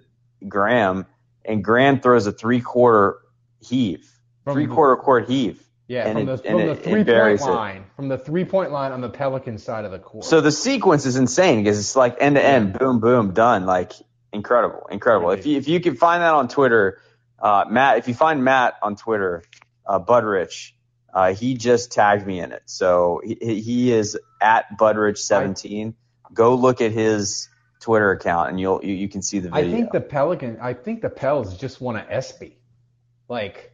[0.48, 1.08] Graham,
[1.44, 3.18] and Graham throws a three quarter
[3.60, 4.08] heave,
[4.46, 5.67] three quarter court heave.
[5.88, 7.50] Yeah, and from it- the, from the it three point buries it.
[7.50, 10.26] line, from the three point line on the Pelican side of the court.
[10.26, 13.66] So the sequence is insane because it's like end to end, boom, boom, done.
[13.66, 13.94] Like
[14.34, 15.32] incredible, incredible.
[15.32, 17.00] If you if you can find that on Twitter,
[17.40, 19.44] uh, Matt, if you find Matt on Twitter,
[19.86, 20.72] uh, Budrich,
[21.14, 22.64] uh, he just tagged me in it.
[22.66, 25.94] So he, he is at Budrich17.
[26.34, 29.70] Go look at his Twitter account and you'll you, you can see the video.
[29.70, 32.58] I think the Pelican, I think the Pels just won a ESPY.
[33.30, 33.74] Like,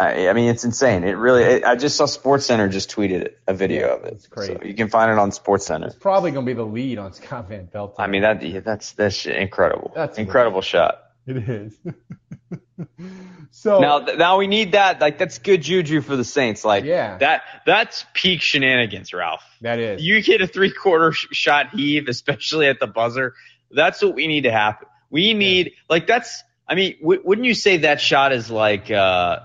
[0.00, 1.04] I, I mean, it's insane.
[1.04, 1.42] It really.
[1.44, 4.12] It, I just saw SportsCenter just tweeted a video Yeah, of it.
[4.14, 4.54] it's crazy.
[4.54, 5.86] So you can find it on SportsCenter.
[5.86, 7.94] it's probably going to be the lead on Scott Van Pelt.
[7.98, 9.92] I mean that yeah, that's that's incredible.
[9.94, 10.98] That's incredible shot.
[11.26, 11.78] It is.
[13.50, 15.00] so now, now we need that.
[15.00, 16.64] Like that's good juju for the Saints.
[16.64, 17.18] Like Yeah.
[17.18, 19.42] that that's peak shenanigans, Ralph.
[19.60, 20.02] that is.
[20.02, 23.34] You hit a three quarter sh- shot heave, especially at the buzzer.
[23.70, 24.88] That's what we need to happen.
[25.10, 26.42] We need like that's.
[26.66, 29.40] I mean, w- wouldn't you say that shot is like uh,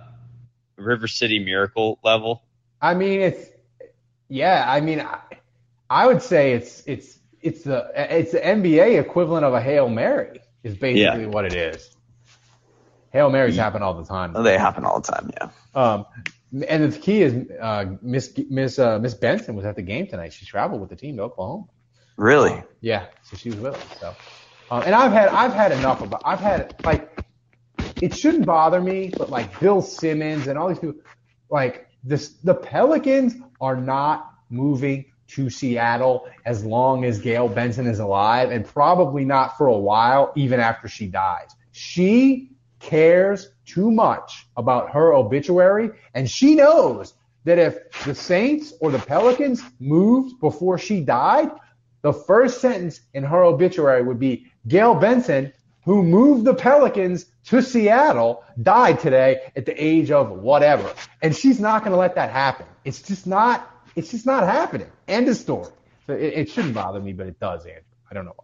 [0.78, 2.43] River City Miracle level?
[2.82, 3.49] I mean, it's
[4.30, 4.65] yeah.
[4.67, 5.19] I mean, I,
[5.89, 10.39] I would say it's it's it's the it's the NBA equivalent of a hail mary.
[10.63, 11.28] Is basically Yeah.
[11.28, 11.95] what it is.
[13.11, 14.34] Hail marys happen all the time.
[14.43, 15.32] They happen all the time.
[15.34, 15.49] Yeah.
[15.73, 16.05] Um,
[16.67, 20.34] and the key is uh, Miss Miss uh, Miss Benson was at the game tonight.
[20.34, 21.65] She traveled with the team to Oklahoma.
[22.17, 22.63] Really?
[22.82, 23.99] Yeah, so she was with us.
[23.99, 24.15] So,
[24.71, 27.16] um, and I've had I've had enough about I've had like
[28.01, 31.01] it shouldn't bother me, but like Bill Simmons and all these people,
[31.49, 37.99] like this the Pelicans are not moving to Seattle as long as Gayle Benson is
[37.99, 41.49] alive, and probably not for a while, even after she dies.
[41.71, 48.91] She cares too much about her obituary, and she knows that if the Saints or
[48.91, 51.49] the Pelicans moved before she died,
[52.01, 55.51] the first sentence in her obituary would be Gayle Benson,
[55.88, 60.93] who moved the Pelicans to Seattle, died today at the age of whatever.
[61.21, 62.65] And she's not going to let that happen.
[62.83, 63.65] It's just not,
[63.95, 64.91] it's just not happening.
[65.07, 65.71] End of story.
[66.05, 67.81] So it, it shouldn't bother me, but it does, Andrew.
[68.11, 68.43] I don't know why.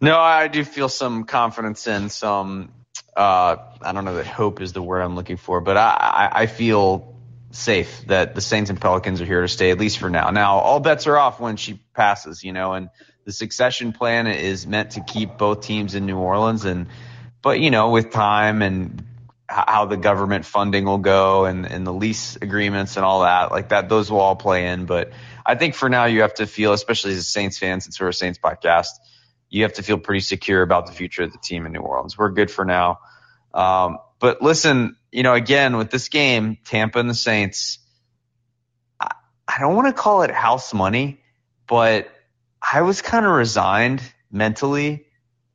[0.00, 2.70] No, I do feel some confidence in some.
[3.16, 6.46] Uh, I don't know that hope is the word I'm looking for, but I, I
[6.46, 7.16] feel
[7.50, 10.30] safe that the Saints and Pelicans are here to stay at least for now.
[10.30, 12.90] Now, all bets are off when she passes, you know, and
[13.30, 16.88] the succession plan is meant to keep both teams in New Orleans, and
[17.42, 19.04] but you know, with time and
[19.48, 23.68] how the government funding will go and, and the lease agreements and all that, like
[23.68, 24.84] that, those will all play in.
[24.84, 25.12] But
[25.46, 28.08] I think for now, you have to feel, especially as a Saints fan, since we're
[28.08, 28.90] a Saints podcast,
[29.48, 32.18] you have to feel pretty secure about the future of the team in New Orleans.
[32.18, 32.98] We're good for now.
[33.54, 37.78] Um, but listen, you know, again, with this game, Tampa and the Saints,
[39.00, 39.14] I,
[39.46, 41.22] I don't want to call it house money,
[41.68, 42.10] but
[42.72, 45.06] I was kind of resigned mentally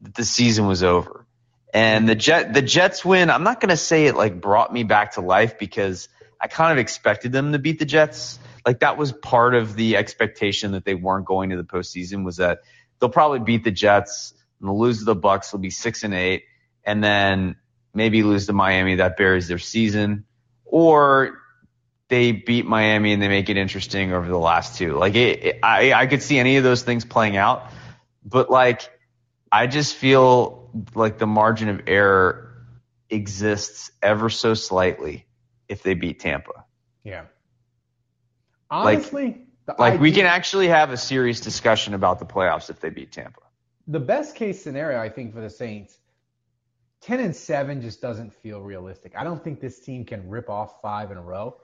[0.01, 1.25] that the season was over.
[1.73, 5.13] And the Jet the Jets win, I'm not gonna say it like brought me back
[5.13, 6.09] to life because
[6.39, 8.39] I kind of expected them to beat the Jets.
[8.65, 12.37] Like that was part of the expectation that they weren't going to the postseason was
[12.37, 12.59] that
[12.99, 16.13] they'll probably beat the Jets and they'll lose to the Bucs, they'll be six and
[16.13, 16.43] eight,
[16.83, 17.55] and then
[17.93, 20.25] maybe lose to Miami, that buries their season.
[20.65, 21.39] Or
[22.07, 24.93] they beat Miami and they make it interesting over the last two.
[24.93, 27.71] Like it, it, I, I could see any of those things playing out,
[28.23, 28.89] but like
[29.51, 32.65] I just feel like the margin of error
[33.09, 35.25] exists ever so slightly
[35.67, 36.65] if they beat Tampa.
[37.03, 37.25] Yeah.
[38.69, 42.89] Honestly, like, like we can actually have a serious discussion about the playoffs if they
[42.89, 43.41] beat Tampa.
[43.87, 45.97] The best case scenario, I think, for the Saints,
[47.01, 49.13] 10 and 7 just doesn't feel realistic.
[49.15, 51.57] I don't think this team can rip off five in a row.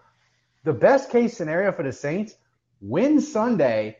[0.63, 2.35] The best case scenario for the Saints,
[2.81, 3.97] win Sunday,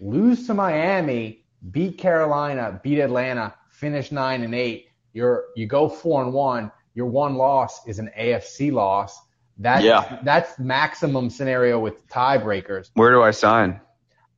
[0.00, 4.86] lose to Miami, beat Carolina, beat Atlanta, finish 9 and 8.
[5.12, 6.72] You're you go 4 and 1.
[6.94, 9.20] Your one loss is an AFC loss.
[9.58, 10.18] That's Yeah.
[10.24, 12.90] that's maximum scenario with tiebreakers.
[12.94, 13.80] Where do I sign?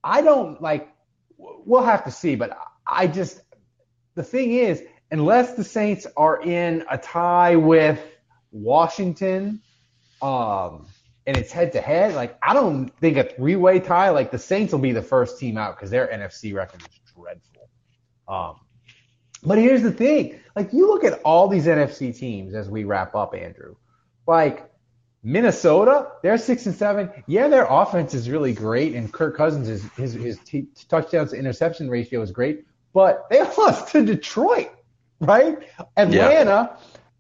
[0.03, 0.89] I don't like.
[1.39, 2.57] We'll have to see, but
[2.87, 3.41] I just
[4.15, 8.01] the thing is, unless the Saints are in a tie with
[8.53, 9.61] Washington,
[10.23, 10.87] um,
[11.27, 14.11] and it's head to head, like I don't think a three way tie.
[14.11, 17.69] Like the Saints will be the first team out because their NFC record is dreadful.
[18.29, 18.61] Um,
[19.43, 23.15] but here's the thing: like you look at all these NFC teams as we wrap
[23.15, 23.77] up, Andrew.
[24.27, 24.71] Like
[25.23, 27.11] Minnesota, they're six and seven.
[27.27, 31.39] Yeah, their offense is really great, and Kirk Cousins is his his t- touchdowns to
[31.39, 32.65] interception ratio is great.
[32.93, 34.71] But they lost to Detroit,
[35.21, 35.59] right?
[35.97, 36.77] Atlanta,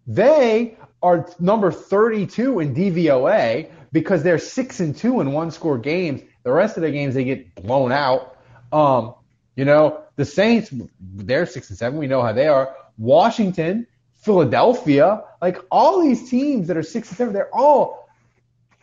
[0.07, 6.21] they are number 32 in DVOA because they're six and two in one score games.
[6.43, 8.37] The rest of the games they get blown out.
[8.73, 9.15] Um,
[9.55, 11.99] you know, the Saints, they're six and seven.
[11.99, 12.75] We know how they are.
[12.99, 13.87] Washington,
[14.17, 18.09] Philadelphia, like all these teams that are six and seven, they're all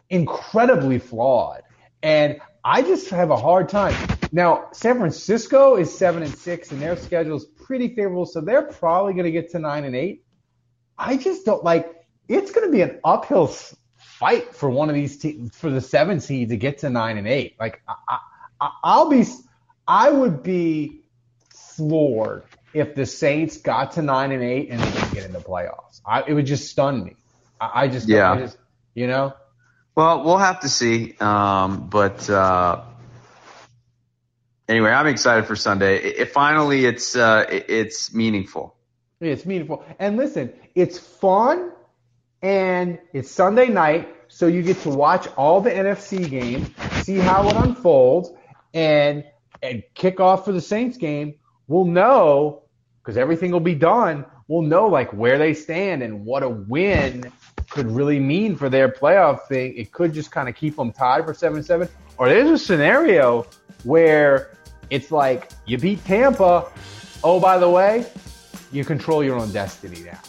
[0.10, 1.64] incredibly flawed.
[2.02, 3.94] And I just have a hard time.
[4.32, 8.62] Now, San Francisco is seven and six, and their schedule is pretty favorable, so they're
[8.62, 10.24] probably going to get to nine and eight.
[10.98, 11.94] I just don't like.
[12.30, 13.54] It's going to be an uphill
[14.22, 17.28] fight for one of these teams for the seven seed to get to nine and
[17.28, 17.56] eight.
[17.60, 18.20] Like I,
[18.62, 19.26] I, I'll be,
[19.88, 21.02] I would be
[21.50, 25.40] floored if the Saints got to nine and eight and they didn't get in the
[25.40, 26.02] playoffs.
[26.06, 27.16] I, it would just stun me.
[27.60, 28.32] I, I just, Yeah.
[28.32, 28.58] I just,
[28.94, 29.34] you know.
[29.96, 31.16] Well, we'll have to see.
[31.20, 32.84] Um, but uh,
[34.70, 35.98] anyway, I'm excited for Sunday.
[35.98, 38.76] It, it finally, it's uh, it, it's meaningful.
[39.20, 39.84] It's meaningful.
[39.98, 41.72] And listen, it's fun
[42.42, 46.70] and it's Sunday night, so you get to watch all the NFC games,
[47.04, 48.32] see how it unfolds,
[48.74, 49.24] and
[49.62, 51.36] and kick off for the Saints game.
[51.68, 52.64] We'll know
[53.02, 54.26] because everything will be done.
[54.48, 57.32] We'll know like where they stand and what a win
[57.70, 59.76] could really mean for their playoff thing.
[59.76, 61.88] It could just kind of keep them tied for seven seven,
[62.18, 63.46] or there's a scenario
[63.84, 64.58] where
[64.90, 66.72] it's like you beat Tampa.
[67.24, 68.06] Oh, by the way,
[68.72, 70.20] you control your own destiny now.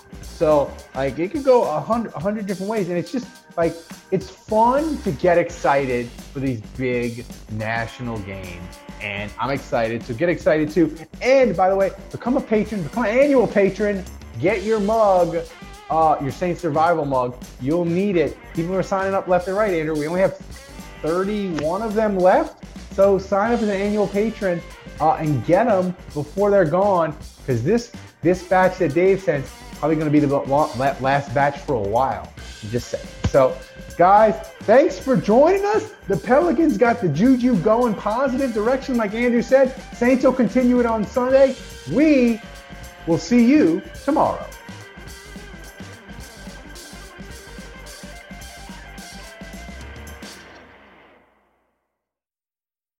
[0.43, 3.77] So like it could go a hundred, a hundred different ways, and it's just like
[4.11, 8.81] it's fun to get excited for these big national games.
[9.01, 10.03] And I'm excited.
[10.03, 10.97] So get excited too.
[11.21, 14.05] And by the way, become a patron, become an annual patron,
[14.41, 15.47] get your mug,
[15.89, 17.37] uh, your Saint Survival mug.
[17.61, 18.37] You'll need it.
[18.53, 19.97] People are signing up left and right, Andrew.
[19.97, 20.37] We only have
[21.03, 22.65] 31 of them left.
[22.95, 24.61] So sign up as an annual patron
[25.01, 29.45] uh, and get them before they're gone because this this batch that Dave sent
[29.83, 30.29] probably going to be the
[31.01, 32.33] last batch for a while.
[32.71, 33.01] Just say.
[33.25, 33.59] So,
[33.97, 35.93] guys, thanks for joining us.
[36.07, 39.75] The Pelicans got the juju going positive direction, like Andrew said.
[39.93, 41.57] Saints will continue it on Sunday.
[41.93, 42.41] We
[43.09, 44.47] will see you tomorrow.